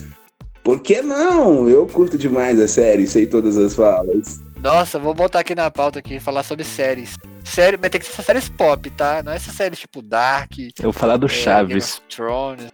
Por 0.62 0.80
que 0.80 1.02
não? 1.02 1.68
Eu 1.68 1.84
curto 1.86 2.16
demais 2.16 2.60
a 2.60 2.68
série, 2.68 3.08
sei 3.08 3.26
todas 3.26 3.56
as 3.56 3.74
falas. 3.74 4.40
Nossa, 4.62 5.00
vou 5.00 5.14
botar 5.14 5.40
aqui 5.40 5.54
na 5.54 5.70
pauta 5.70 5.98
aqui, 5.98 6.20
falar 6.20 6.44
sobre 6.44 6.64
séries. 6.64 7.16
Série, 7.46 7.76
mas 7.80 7.90
tem 7.90 8.00
que 8.00 8.06
ser 8.06 8.22
séries 8.22 8.48
pop, 8.48 8.90
tá? 8.90 9.22
Não 9.22 9.32
é 9.32 9.36
essa 9.36 9.52
série 9.52 9.76
tipo 9.76 10.02
Dark, 10.02 10.50
Eu 10.58 10.72
vou 10.84 10.92
falar 10.92 11.16
do 11.16 11.26
é, 11.26 11.28
Chaves. 11.28 12.02
Thrones. 12.14 12.70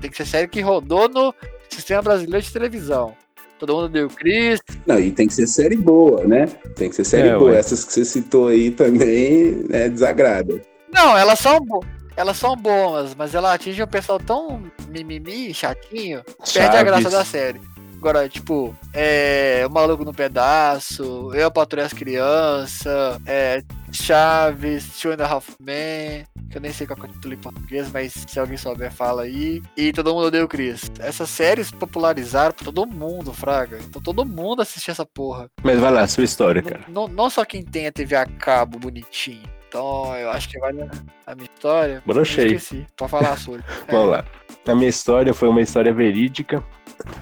Tem 0.00 0.10
que 0.10 0.16
ser 0.16 0.26
série 0.26 0.48
que 0.48 0.60
rodou 0.60 1.08
no 1.08 1.34
sistema 1.68 2.02
brasileiro 2.02 2.44
de 2.44 2.52
televisão. 2.52 3.14
Todo 3.58 3.74
mundo 3.74 3.88
deu 3.88 4.08
Chris. 4.08 4.60
Não, 4.86 4.98
e 4.98 5.12
tem 5.12 5.26
que 5.28 5.34
ser 5.34 5.46
série 5.46 5.76
boa, 5.76 6.24
né? 6.24 6.46
Tem 6.76 6.88
que 6.88 6.96
ser 6.96 7.04
série 7.04 7.28
É, 7.28 7.36
boa. 7.38 7.52
ué. 7.52 7.58
Essas 7.58 7.84
que 7.84 7.92
você 7.92 8.04
citou 8.04 8.48
aí 8.48 8.70
também, 8.70 9.64
né, 9.68 9.88
desagrada. 9.88 10.60
Não, 10.92 11.16
elas 11.16 11.38
são 11.38 11.60
bo- 11.60 11.84
elas 12.16 12.36
são 12.36 12.56
boas, 12.56 13.14
mas 13.14 13.34
ela 13.34 13.54
atinge 13.54 13.82
um 13.82 13.86
pessoal 13.86 14.18
tão 14.18 14.62
mimimi, 14.88 15.54
chatinho, 15.54 16.22
perde 16.52 16.76
a 16.76 16.82
graça 16.82 17.02
Chaves. 17.02 17.18
da 17.18 17.24
série. 17.24 17.60
Agora, 17.96 18.28
tipo, 18.28 18.74
é, 18.92 19.64
O 19.66 19.70
Maluco 19.72 20.04
no 20.04 20.12
Pedaço, 20.12 21.30
Eu 21.34 21.50
Patrulho 21.50 21.86
as 21.86 21.92
Crianças, 21.92 23.18
é, 23.26 23.62
Chaves, 23.92 24.98
Two 25.00 25.12
and 25.12 25.22
a 25.22 25.26
Half 25.26 25.50
Men, 25.60 26.24
que 26.50 26.56
eu 26.56 26.60
nem 26.60 26.72
sei 26.72 26.86
qual 26.86 26.98
é 27.00 27.04
o 27.04 27.08
título 27.12 27.34
em 27.34 27.38
português, 27.38 27.90
mas 27.92 28.12
se 28.12 28.40
alguém 28.40 28.56
souber, 28.56 28.90
fala 28.92 29.22
aí. 29.22 29.62
E 29.76 29.92
Todo 29.92 30.12
Mundo 30.14 30.26
Odeia 30.26 30.44
o 30.44 30.48
Chris. 30.48 30.90
Essas 30.98 31.28
séries 31.30 31.70
popularizaram 31.70 32.54
pra 32.54 32.64
todo 32.64 32.86
mundo, 32.86 33.32
fraga. 33.32 33.78
Então 33.84 34.00
todo 34.02 34.24
mundo 34.24 34.62
assistia 34.62 34.92
essa 34.92 35.06
porra. 35.06 35.48
Mas 35.62 35.78
vai 35.78 35.90
lá, 35.92 36.06
sua 36.06 36.24
história, 36.24 36.62
cara. 36.62 36.82
Não, 36.88 37.06
não 37.06 37.30
só 37.30 37.44
quem 37.44 37.62
tem 37.62 37.86
a 37.86 37.92
TV 37.92 38.16
a 38.16 38.26
cabo 38.26 38.78
bonitinho. 38.78 39.42
Então, 39.68 40.14
eu 40.18 40.30
acho 40.30 40.50
que 40.50 40.58
vale 40.58 40.82
a- 41.26 41.34
minha 41.34 41.48
história. 41.54 42.02
Brochei. 42.04 42.46
Esqueci. 42.56 42.86
Pode 42.94 43.10
falar 43.10 43.32
a 43.32 43.36
sua. 43.38 43.58
Vamos 43.90 44.10
lá. 44.10 44.24
A 44.66 44.74
minha 44.74 44.88
história 44.88 45.32
foi 45.32 45.48
uma 45.48 45.62
história 45.62 45.92
verídica. 45.94 46.62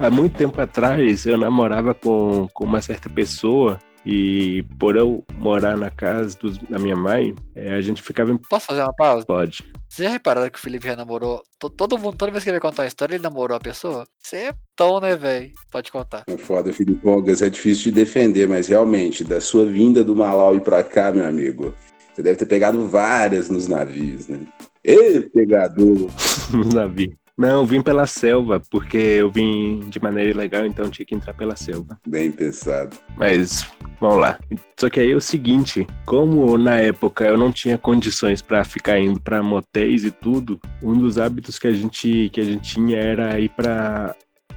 Há 0.01 0.11
muito 0.11 0.37
tempo 0.37 0.61
atrás, 0.61 1.27
eu 1.27 1.39
namorava 1.39 1.95
com, 1.95 2.49
com 2.53 2.65
uma 2.65 2.83
certa 2.83 3.09
pessoa 3.09 3.79
e 4.07 4.65
por 4.79 4.97
eu 4.97 5.25
morar 5.39 5.77
na 5.77 5.91
casa 5.91 6.37
dos- 6.39 6.59
da 6.59 6.79
minha 6.79 6.97
mãe, 6.97 7.35
eh, 7.55 7.75
a 7.75 7.81
gente 7.81 8.03
ficava 8.03 8.31
em 8.33 8.39
Posso 8.39 8.67
fazer 8.67 8.83
uma 8.83 8.95
pausa? 8.95 9.27
pode. 9.27 9.65
Vocês 9.89 10.07
já 10.07 10.13
repararam 10.13 10.49
que 10.49 10.59
o 10.59 10.61
Felipe 10.63 10.87
já 10.87 10.95
namorou? 10.95 11.43
To- 11.59 11.69
Todo 11.69 11.99
mundo, 11.99 12.17
toda 12.17 12.31
vez 12.31 12.45
que 12.45 12.51
ele 12.51 12.61
vai 12.61 12.71
contar 12.71 12.85
a 12.85 12.87
história, 12.87 13.15
ele 13.17 13.23
namorou 13.23 13.57
a 13.57 13.61
pessoa? 13.61 14.07
Você 14.23 14.37
é 14.37 14.55
tão, 14.77 15.01
né, 15.01 15.17
velho? 15.17 15.51
Pode 15.71 15.91
contar. 15.91 16.23
É 16.29 16.37
foda, 16.37 16.73
Felipe 16.73 17.07
Olgas, 17.09 17.43
é 17.43 17.51
difícil 17.51 17.85
de 17.85 17.93
defender, 17.93 18.49
mas 18.49 18.69
realmente, 18.69 19.25
da 19.25 19.41
sua 19.41 19.67
vinda 19.67 20.05
do 20.05 20.15
Malawi 20.15 20.61
pra 20.61 20.85
cá, 20.85 21.11
meu 21.11 21.27
amigo, 21.27 21.75
você 22.15 22.23
deve 22.23 22.37
ter 22.39 22.47
pegado 22.47 22.87
várias 22.87 23.51
nos 23.51 23.67
navios, 23.67 24.29
né? 24.29 24.39
Ê, 24.85 25.21
pegador! 25.23 26.09
no 26.55 26.65
navio. 26.73 27.13
Não, 27.41 27.61
eu 27.61 27.65
vim 27.65 27.81
pela 27.81 28.07
selva, 28.07 28.61
porque 28.71 28.99
eu 28.99 29.31
vim 29.31 29.81
de 29.89 29.99
maneira 29.99 30.29
ilegal, 30.29 30.67
então 30.67 30.91
tinha 30.91 31.07
que 31.07 31.15
entrar 31.15 31.33
pela 31.33 31.57
selva. 31.57 31.99
Bem 32.07 32.31
pensado. 32.31 32.95
Mas 33.17 33.67
vamos 33.99 34.19
lá. 34.19 34.39
Só 34.79 34.91
que 34.91 35.01
aí 35.01 35.11
é 35.11 35.17
o 35.17 35.23
seguinte, 35.23 35.87
como 36.05 36.59
na 36.59 36.77
época 36.77 37.25
eu 37.25 37.39
não 37.39 37.51
tinha 37.51 37.79
condições 37.79 38.43
pra 38.43 38.63
ficar 38.63 39.01
indo 39.01 39.19
pra 39.19 39.43
motéis 39.43 40.05
e 40.05 40.11
tudo, 40.11 40.61
um 40.83 40.93
dos 40.99 41.17
hábitos 41.17 41.59
que 41.59 41.67
a 41.67 41.73
gente 41.73 42.29
que 42.31 42.43
a 42.43 42.45
gente 42.45 42.75
tinha 42.75 42.99
era 42.99 43.41
ir 43.41 43.49
pra 43.49 44.15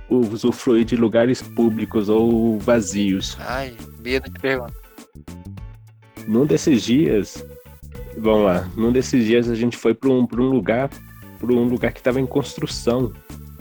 usufruir 0.09 0.83
de 0.83 0.97
lugares 0.97 1.41
públicos 1.41 2.09
ou 2.09 2.59
vazios. 2.59 3.37
Ai, 3.39 3.73
medo 4.03 4.29
de 4.29 4.37
perguntar. 4.41 4.73
Num 6.27 6.45
desses 6.45 6.83
dias, 6.83 7.47
vamos 8.17 8.43
lá, 8.43 8.69
num 8.75 8.91
desses 8.91 9.25
dias 9.25 9.49
a 9.49 9.55
gente 9.55 9.77
foi 9.77 9.93
pra 9.93 10.09
um, 10.09 10.27
pra 10.27 10.41
um 10.41 10.49
lugar, 10.49 10.89
para 11.45 11.53
um 11.53 11.65
lugar 11.65 11.91
que 11.91 11.99
estava 11.99 12.21
em 12.21 12.25
construção. 12.25 13.11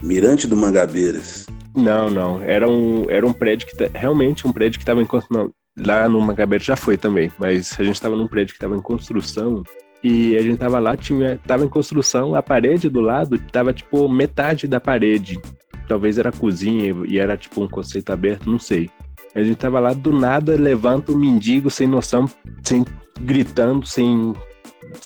Mirante 0.01 0.47
do 0.47 0.55
Mangabeiras. 0.55 1.45
Não, 1.75 2.09
não. 2.09 2.41
Era 2.41 2.69
um, 2.69 3.09
era 3.09 3.27
um 3.27 3.33
prédio 3.33 3.67
que. 3.67 3.75
Realmente 3.93 4.47
um 4.47 4.53
prédio 4.53 4.79
que 4.79 4.83
estava 4.83 5.01
em 5.01 5.05
construção. 5.05 5.51
Lá 5.77 6.07
no 6.07 6.21
Mangabeira 6.21 6.63
já 6.63 6.75
foi 6.75 6.97
também, 6.97 7.31
mas 7.39 7.75
a 7.79 7.83
gente 7.83 7.95
estava 7.95 8.15
num 8.15 8.27
prédio 8.27 8.53
que 8.53 8.57
estava 8.57 8.77
em 8.77 8.81
construção. 8.81 9.63
E 10.03 10.37
a 10.37 10.41
gente 10.41 10.57
tava 10.57 10.79
lá, 10.79 10.95
tinha, 10.95 11.39
tava 11.47 11.65
em 11.65 11.69
construção, 11.69 12.35
a 12.35 12.43
parede 12.43 12.89
do 12.89 13.01
lado 13.01 13.39
tava 13.51 13.73
tipo 13.73 14.07
metade 14.07 14.67
da 14.67 14.79
parede. 14.79 15.39
Talvez 15.87 16.17
era 16.17 16.31
cozinha 16.31 16.95
e 17.07 17.17
era 17.17 17.35
tipo 17.35 17.63
um 17.63 17.67
conceito 17.67 18.11
aberto, 18.11 18.49
não 18.49 18.59
sei. 18.59 18.89
A 19.33 19.41
gente 19.41 19.55
tava 19.55 19.79
lá, 19.79 19.93
do 19.93 20.11
nada, 20.11 20.55
levanta 20.55 21.11
um 21.11 21.17
mendigo 21.17 21.71
sem 21.71 21.87
noção, 21.87 22.29
sem 22.63 22.85
gritando, 23.19 23.85
sem 23.87 24.33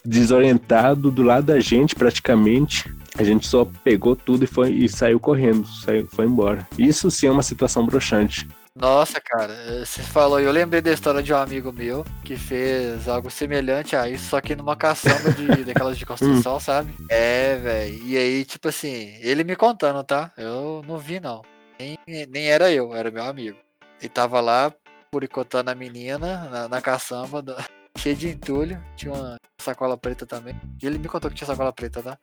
desorientado 0.04 1.10
do 1.12 1.24
lado 1.24 1.48
da 1.48 1.60
gente 1.60 1.96
praticamente. 1.96 2.92
A 3.18 3.24
gente 3.24 3.48
só 3.48 3.66
pegou 3.84 4.16
tudo 4.16 4.44
e 4.44 4.48
foi 4.48 4.72
e 4.72 4.88
saiu 4.88 5.20
correndo, 5.20 5.68
saiu, 5.68 6.08
foi 6.08 6.26
embora. 6.26 6.68
Isso 6.78 7.10
sim 7.10 7.28
é 7.28 7.32
uma 7.32 7.44
situação 7.44 7.86
broxante. 7.86 8.48
Nossa, 8.76 9.20
cara, 9.20 9.56
você 9.84 10.04
falou, 10.04 10.40
eu 10.40 10.52
lembrei 10.52 10.82
da 10.82 10.94
história 10.94 11.24
de 11.24 11.34
um 11.34 11.38
amigo 11.38 11.74
meu 11.74 12.06
que 12.24 12.36
fez 12.36 13.08
algo 13.08 13.32
semelhante 13.32 13.96
a 13.96 14.08
isso, 14.08 14.30
só 14.30 14.40
que 14.40 14.56
numa 14.56 14.76
caçamba 14.76 15.32
de, 15.32 15.48
daquelas 15.66 15.98
de 15.98 16.06
construção, 16.06 16.60
sabe? 16.60 16.94
É, 17.10 17.56
velho. 17.56 18.00
E 18.06 18.16
aí, 18.16 18.46
tipo 18.46 18.68
assim, 18.68 19.16
ele 19.20 19.44
me 19.44 19.56
contando, 19.56 20.04
tá? 20.04 20.32
Eu 20.38 20.84
não 20.88 21.00
vi, 21.00 21.20
não. 21.20 21.42
Nem, 21.80 21.98
nem 22.30 22.50
era 22.50 22.72
eu, 22.72 22.94
era 22.94 23.10
meu 23.10 23.24
amigo. 23.24 23.58
Ele 24.00 24.10
tava 24.10 24.40
lá 24.40 24.72
puricotando 25.12 25.72
a 25.72 25.76
menina 25.76 26.48
na, 26.52 26.68
na 26.70 26.80
caçamba, 26.80 27.42
da- 27.42 27.58
cheio 27.98 28.16
de 28.16 28.30
entulho. 28.30 28.82
Tinha 28.96 29.14
uma 29.14 29.38
sacola 29.60 29.98
preta 29.98 30.26
também. 30.26 30.60
E 30.82 30.86
ele 30.86 30.98
me 30.98 31.08
contou 31.08 31.30
que 31.30 31.36
tinha 31.36 31.48
sacola 31.48 31.74
preta, 31.74 32.02
tá? 32.02 32.18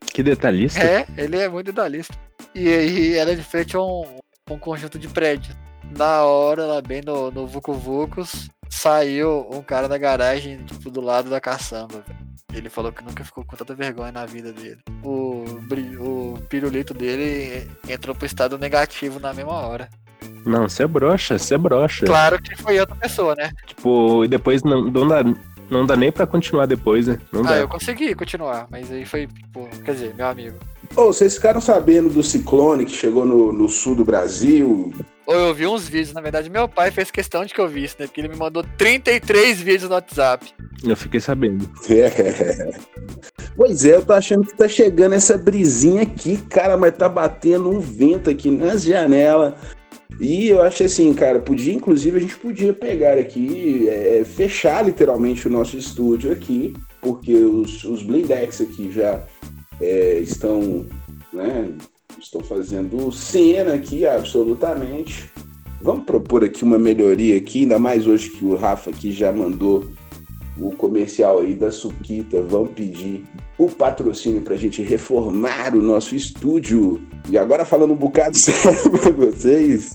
Que 0.00 0.22
detalhista. 0.22 0.80
É, 0.80 1.06
ele 1.16 1.36
é 1.36 1.48
muito 1.48 1.70
idealista. 1.70 2.14
E 2.54 2.68
aí 2.68 3.14
era 3.14 3.36
de 3.36 3.42
frente 3.42 3.76
a 3.76 3.80
um, 3.80 4.18
um 4.50 4.58
conjunto 4.58 4.98
de 4.98 5.08
prédios. 5.08 5.54
Na 5.96 6.24
hora, 6.24 6.66
lá 6.66 6.82
bem 6.82 7.02
no, 7.04 7.30
no 7.30 7.46
Vucu 7.46 7.72
Vucos, 7.72 8.48
saiu 8.68 9.48
um 9.50 9.62
cara 9.62 9.88
da 9.88 9.96
garagem, 9.96 10.64
tipo, 10.64 10.90
do 10.90 11.00
lado 11.00 11.30
da 11.30 11.40
caçamba, 11.40 12.04
velho. 12.06 12.28
Ele 12.54 12.70
falou 12.70 12.90
que 12.90 13.04
nunca 13.04 13.22
ficou 13.24 13.44
com 13.44 13.56
tanta 13.56 13.74
vergonha 13.74 14.10
na 14.10 14.24
vida 14.24 14.52
dele. 14.52 14.80
O, 15.02 15.44
o 16.00 16.38
pirulito 16.48 16.94
dele 16.94 17.70
entrou 17.88 18.14
pro 18.14 18.26
estado 18.26 18.58
negativo 18.58 19.20
na 19.20 19.34
mesma 19.34 19.52
hora. 19.52 19.88
Não, 20.44 20.68
você 20.68 20.82
é 20.82 20.86
broxa, 20.86 21.38
você 21.38 21.54
é 21.54 21.58
broxa. 21.58 22.06
Claro 22.06 22.40
que 22.40 22.56
foi 22.56 22.78
outra 22.80 22.94
pessoa, 22.96 23.34
né? 23.34 23.50
Tipo, 23.66 24.24
e 24.24 24.28
depois 24.28 24.62
não, 24.62 24.82
não, 24.84 25.06
dá, 25.06 25.22
não 25.70 25.84
dá 25.86 25.96
nem 25.96 26.10
pra 26.10 26.26
continuar 26.26 26.66
depois, 26.66 27.06
né? 27.06 27.18
Não 27.32 27.40
Ah, 27.42 27.48
dá. 27.50 27.56
eu 27.58 27.68
consegui 27.68 28.14
continuar, 28.14 28.66
mas 28.70 28.90
aí 28.90 29.04
foi, 29.04 29.26
tipo, 29.26 29.68
quer 29.84 29.92
dizer, 29.92 30.14
meu 30.14 30.26
amigo. 30.26 30.56
Ô, 30.96 31.06
vocês 31.12 31.34
ficaram 31.34 31.60
sabendo 31.60 32.08
do 32.08 32.22
ciclone 32.22 32.86
que 32.86 32.92
chegou 32.92 33.24
no, 33.26 33.52
no 33.52 33.68
sul 33.68 33.94
do 33.94 34.04
Brasil? 34.04 34.92
Ou 35.26 35.34
eu 35.34 35.52
vi 35.54 35.66
uns 35.66 35.86
vídeos, 35.86 36.14
na 36.14 36.22
verdade, 36.22 36.48
meu 36.48 36.66
pai 36.66 36.90
fez 36.90 37.10
questão 37.10 37.44
de 37.44 37.52
que 37.52 37.60
eu 37.60 37.68
visse, 37.68 37.96
né? 37.98 38.06
Porque 38.06 38.18
ele 38.22 38.28
me 38.28 38.36
mandou 38.36 38.64
33 38.78 39.60
vídeos 39.60 39.90
no 39.90 39.94
WhatsApp. 39.94 40.46
Eu 40.82 40.96
fiquei 40.96 41.20
sabendo. 41.20 41.68
É. 41.90 42.70
Pois 43.54 43.84
é, 43.84 43.96
eu 43.96 44.04
tô 44.06 44.12
achando 44.12 44.46
que 44.46 44.56
tá 44.56 44.68
chegando 44.68 45.14
essa 45.14 45.36
brisinha 45.36 46.02
aqui, 46.02 46.36
cara, 46.48 46.76
mas 46.76 46.96
tá 46.96 47.08
batendo 47.08 47.68
um 47.68 47.80
vento 47.80 48.30
aqui 48.30 48.50
nas 48.50 48.82
janelas. 48.84 49.52
E 50.20 50.48
eu 50.48 50.62
acho 50.62 50.82
assim, 50.82 51.14
cara, 51.14 51.38
podia, 51.38 51.72
inclusive, 51.72 52.16
a 52.16 52.20
gente 52.20 52.36
podia 52.36 52.72
pegar 52.72 53.16
aqui, 53.16 53.88
é, 53.88 54.24
fechar 54.24 54.84
literalmente 54.84 55.46
o 55.46 55.50
nosso 55.50 55.76
estúdio 55.76 56.32
aqui, 56.32 56.74
porque 57.00 57.34
os, 57.34 57.84
os 57.84 58.02
Blindex 58.02 58.60
aqui 58.60 58.90
já 58.90 59.22
é, 59.80 60.18
estão, 60.18 60.84
né, 61.32 61.72
estão 62.20 62.40
fazendo 62.40 63.12
cena 63.12 63.74
aqui, 63.74 64.04
absolutamente. 64.04 65.30
Vamos 65.80 66.04
propor 66.04 66.42
aqui 66.42 66.64
uma 66.64 66.78
melhoria 66.78 67.36
aqui, 67.36 67.60
ainda 67.60 67.78
mais 67.78 68.08
hoje 68.08 68.30
que 68.30 68.44
o 68.44 68.56
Rafa 68.56 68.90
aqui 68.90 69.12
já 69.12 69.32
mandou 69.32 69.88
o 70.60 70.72
comercial 70.72 71.38
aí 71.38 71.54
da 71.54 71.70
Suquita. 71.70 72.42
Vamos 72.42 72.72
pedir 72.72 73.24
o 73.56 73.68
patrocínio 73.68 74.42
para 74.42 74.54
a 74.54 74.58
gente 74.58 74.82
reformar 74.82 75.76
o 75.76 75.82
nosso 75.82 76.16
estúdio. 76.16 77.00
E 77.30 77.38
agora 77.38 77.64
falando 77.64 77.92
um 77.92 77.96
bocado 77.96 78.34
sério 78.38 78.90
para 78.90 79.12
vocês, 79.12 79.92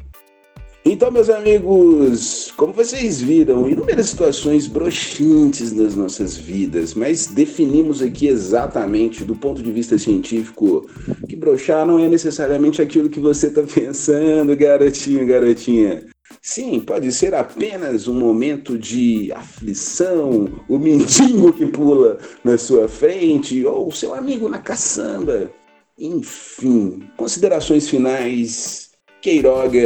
então, 0.86 1.10
meus 1.10 1.30
amigos, 1.30 2.52
como 2.58 2.74
vocês 2.74 3.22
viram, 3.22 3.70
inúmeras 3.70 4.10
situações 4.10 4.68
broxantes 4.68 5.72
nas 5.72 5.96
nossas 5.96 6.36
vidas, 6.36 6.94
mas 6.94 7.28
definimos 7.28 8.02
aqui 8.02 8.28
exatamente, 8.28 9.24
do 9.24 9.34
ponto 9.34 9.64
de 9.64 9.72
vista 9.72 9.98
científico, 9.98 10.86
que 11.28 11.38
broxar 11.38 11.86
não 11.86 12.00
é 12.00 12.10
necessariamente 12.10 12.82
aquilo 12.82 13.10
que 13.10 13.22
você 13.22 13.48
está 13.48 13.64
pensando, 13.64 14.56
garotinho, 14.58 15.26
garotinha. 15.26 16.06
Sim, 16.42 16.82
pode 16.82 17.10
ser 17.14 17.34
apenas 17.34 18.10
um 18.10 18.20
momento 18.20 18.78
de 18.78 19.32
aflição, 19.32 20.50
o 20.68 20.78
mendigo 20.78 21.54
que 21.54 21.66
pula 21.66 22.18
na 22.44 22.58
sua 22.58 22.90
frente, 22.90 23.66
ou 23.66 23.90
seu 23.90 24.14
amigo 24.14 24.50
na 24.50 24.58
caçamba. 24.58 25.50
Enfim, 25.98 27.04
considerações 27.16 27.88
finais. 27.88 28.92
Queiroga, 29.22 29.80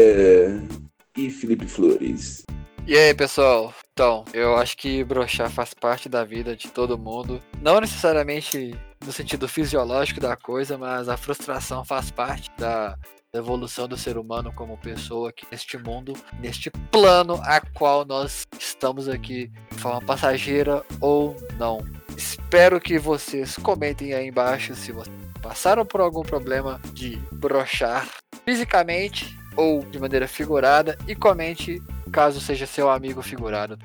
e 1.17 1.29
Felipe 1.29 1.67
Flores. 1.67 2.45
E 2.85 2.95
aí, 2.95 3.13
pessoal? 3.13 3.73
Então, 3.91 4.23
eu 4.33 4.55
acho 4.55 4.77
que 4.77 5.03
brochar 5.03 5.49
faz 5.49 5.73
parte 5.73 6.07
da 6.07 6.23
vida 6.23 6.55
de 6.55 6.69
todo 6.69 6.97
mundo. 6.97 7.41
Não 7.61 7.81
necessariamente 7.81 8.73
no 9.05 9.11
sentido 9.11 9.47
fisiológico 9.47 10.21
da 10.21 10.37
coisa, 10.37 10.77
mas 10.77 11.09
a 11.09 11.17
frustração 11.17 11.83
faz 11.83 12.11
parte 12.11 12.49
da 12.57 12.97
evolução 13.33 13.87
do 13.87 13.97
ser 13.97 14.17
humano 14.17 14.53
como 14.53 14.77
pessoa 14.77 15.29
aqui 15.29 15.45
neste 15.51 15.77
mundo, 15.77 16.13
neste 16.39 16.69
plano 16.91 17.39
a 17.43 17.59
qual 17.59 18.05
nós 18.05 18.47
estamos 18.57 19.09
aqui 19.09 19.51
de 19.71 19.77
forma 19.79 20.01
passageira 20.01 20.83
ou 21.01 21.35
não. 21.57 21.79
Espero 22.15 22.79
que 22.79 22.97
vocês 22.97 23.57
comentem 23.57 24.13
aí 24.13 24.27
embaixo 24.27 24.73
se 24.75 24.91
vocês 24.91 25.26
passaram 25.37 25.85
por 25.85 26.01
algum 26.01 26.21
problema 26.21 26.79
de 26.93 27.17
brochar 27.31 28.07
fisicamente 28.45 29.37
ou 29.55 29.83
de 29.83 29.99
maneira 29.99 30.27
figurada 30.27 30.97
e 31.07 31.15
comente 31.15 31.81
caso 32.11 32.39
seja 32.39 32.65
seu 32.65 32.89
amigo 32.89 33.21
figurado. 33.21 33.77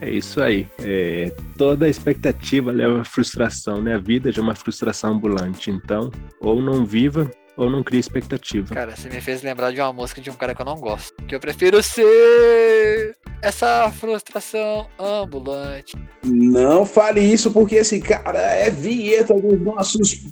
É 0.00 0.08
isso 0.08 0.40
aí. 0.40 0.66
É, 0.78 1.30
toda 1.58 1.88
expectativa 1.88 2.72
leva 2.72 3.02
à 3.02 3.04
frustração, 3.04 3.82
né? 3.82 3.94
A 3.94 3.98
vida 3.98 4.32
é 4.34 4.40
uma 4.40 4.54
frustração 4.54 5.12
ambulante. 5.12 5.70
Então, 5.70 6.10
ou 6.40 6.62
não 6.62 6.86
viva 6.86 7.30
ou 7.56 7.68
não 7.68 7.82
cria 7.82 8.00
expectativa. 8.00 8.74
Cara, 8.74 8.96
você 8.96 9.10
me 9.10 9.20
fez 9.20 9.42
lembrar 9.42 9.70
de 9.70 9.80
uma 9.80 9.92
música 9.92 10.20
de 10.22 10.30
um 10.30 10.34
cara 10.34 10.54
que 10.54 10.62
eu 10.62 10.66
não 10.66 10.76
gosto. 10.76 11.14
Que 11.26 11.34
eu 11.34 11.40
prefiro 11.40 11.82
ser 11.82 13.14
essa 13.42 13.90
frustração 13.90 14.88
ambulante. 14.98 15.94
Não 16.24 16.86
fale 16.86 17.20
isso 17.20 17.50
porque 17.50 17.74
esse 17.74 18.00
cara 18.00 18.38
é 18.38 18.70
vinheta 18.70 19.34
dos 19.34 19.60
nossos 19.60 20.24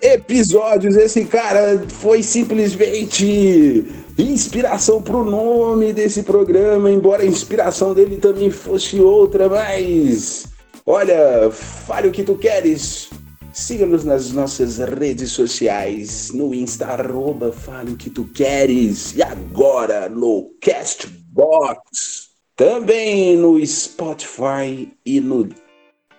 episódios. 0.00 0.96
Esse 0.96 1.24
cara 1.24 1.84
foi 1.88 2.22
simplesmente 2.22 3.84
inspiração 4.18 5.02
para 5.02 5.16
o 5.16 5.24
nome 5.24 5.92
desse 5.92 6.22
programa, 6.22 6.90
embora 6.90 7.22
a 7.22 7.26
inspiração 7.26 7.92
dele 7.92 8.16
também 8.16 8.50
fosse 8.50 8.98
outra, 9.00 9.48
mas 9.48 10.46
olha, 10.84 11.50
fale 11.50 12.08
o 12.08 12.12
que 12.12 12.22
tu 12.22 12.36
queres. 12.36 13.10
Siga-nos 13.52 14.04
nas 14.04 14.32
nossas 14.32 14.76
redes 14.76 15.32
sociais, 15.32 16.30
no 16.30 16.54
Insta, 16.54 16.88
arroba 16.88 17.50
Fale 17.52 17.92
o 17.92 17.96
que 17.96 18.10
tu 18.10 18.24
queres, 18.24 19.14
e 19.14 19.22
agora 19.22 20.10
no 20.10 20.50
Castbox, 20.60 22.28
também 22.54 23.34
no 23.34 23.64
Spotify 23.64 24.92
e 25.06 25.20
no 25.20 25.48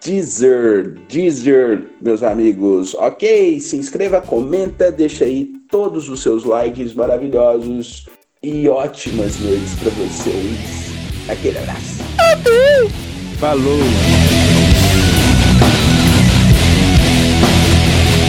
Deezer, 0.07 0.95
Deezer, 1.09 1.83
meus 2.01 2.23
amigos. 2.23 2.95
Ok, 2.95 3.59
se 3.59 3.75
inscreva, 3.75 4.21
comenta, 4.21 4.89
deixa 4.89 5.25
aí 5.25 5.49
todos 5.69 6.07
os 6.07 6.21
seus 6.21 6.45
likes 6.45 6.93
maravilhosos 6.93 8.07
e 8.41 8.69
ótimas 8.69 9.37
noites 9.41 9.75
para 9.75 9.89
vocês. 9.91 11.27
Aquele 11.27 11.57
abraço. 11.57 11.97
Falou! 13.37 13.79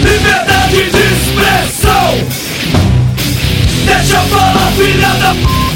Liberdade 0.03 0.75
de 0.75 0.99
expressão. 0.99 2.15
Deixa 3.87 4.17
eu 4.17 4.23
falar, 4.31 4.73
filha 4.73 5.15
da 5.21 5.33
p. 5.33 5.58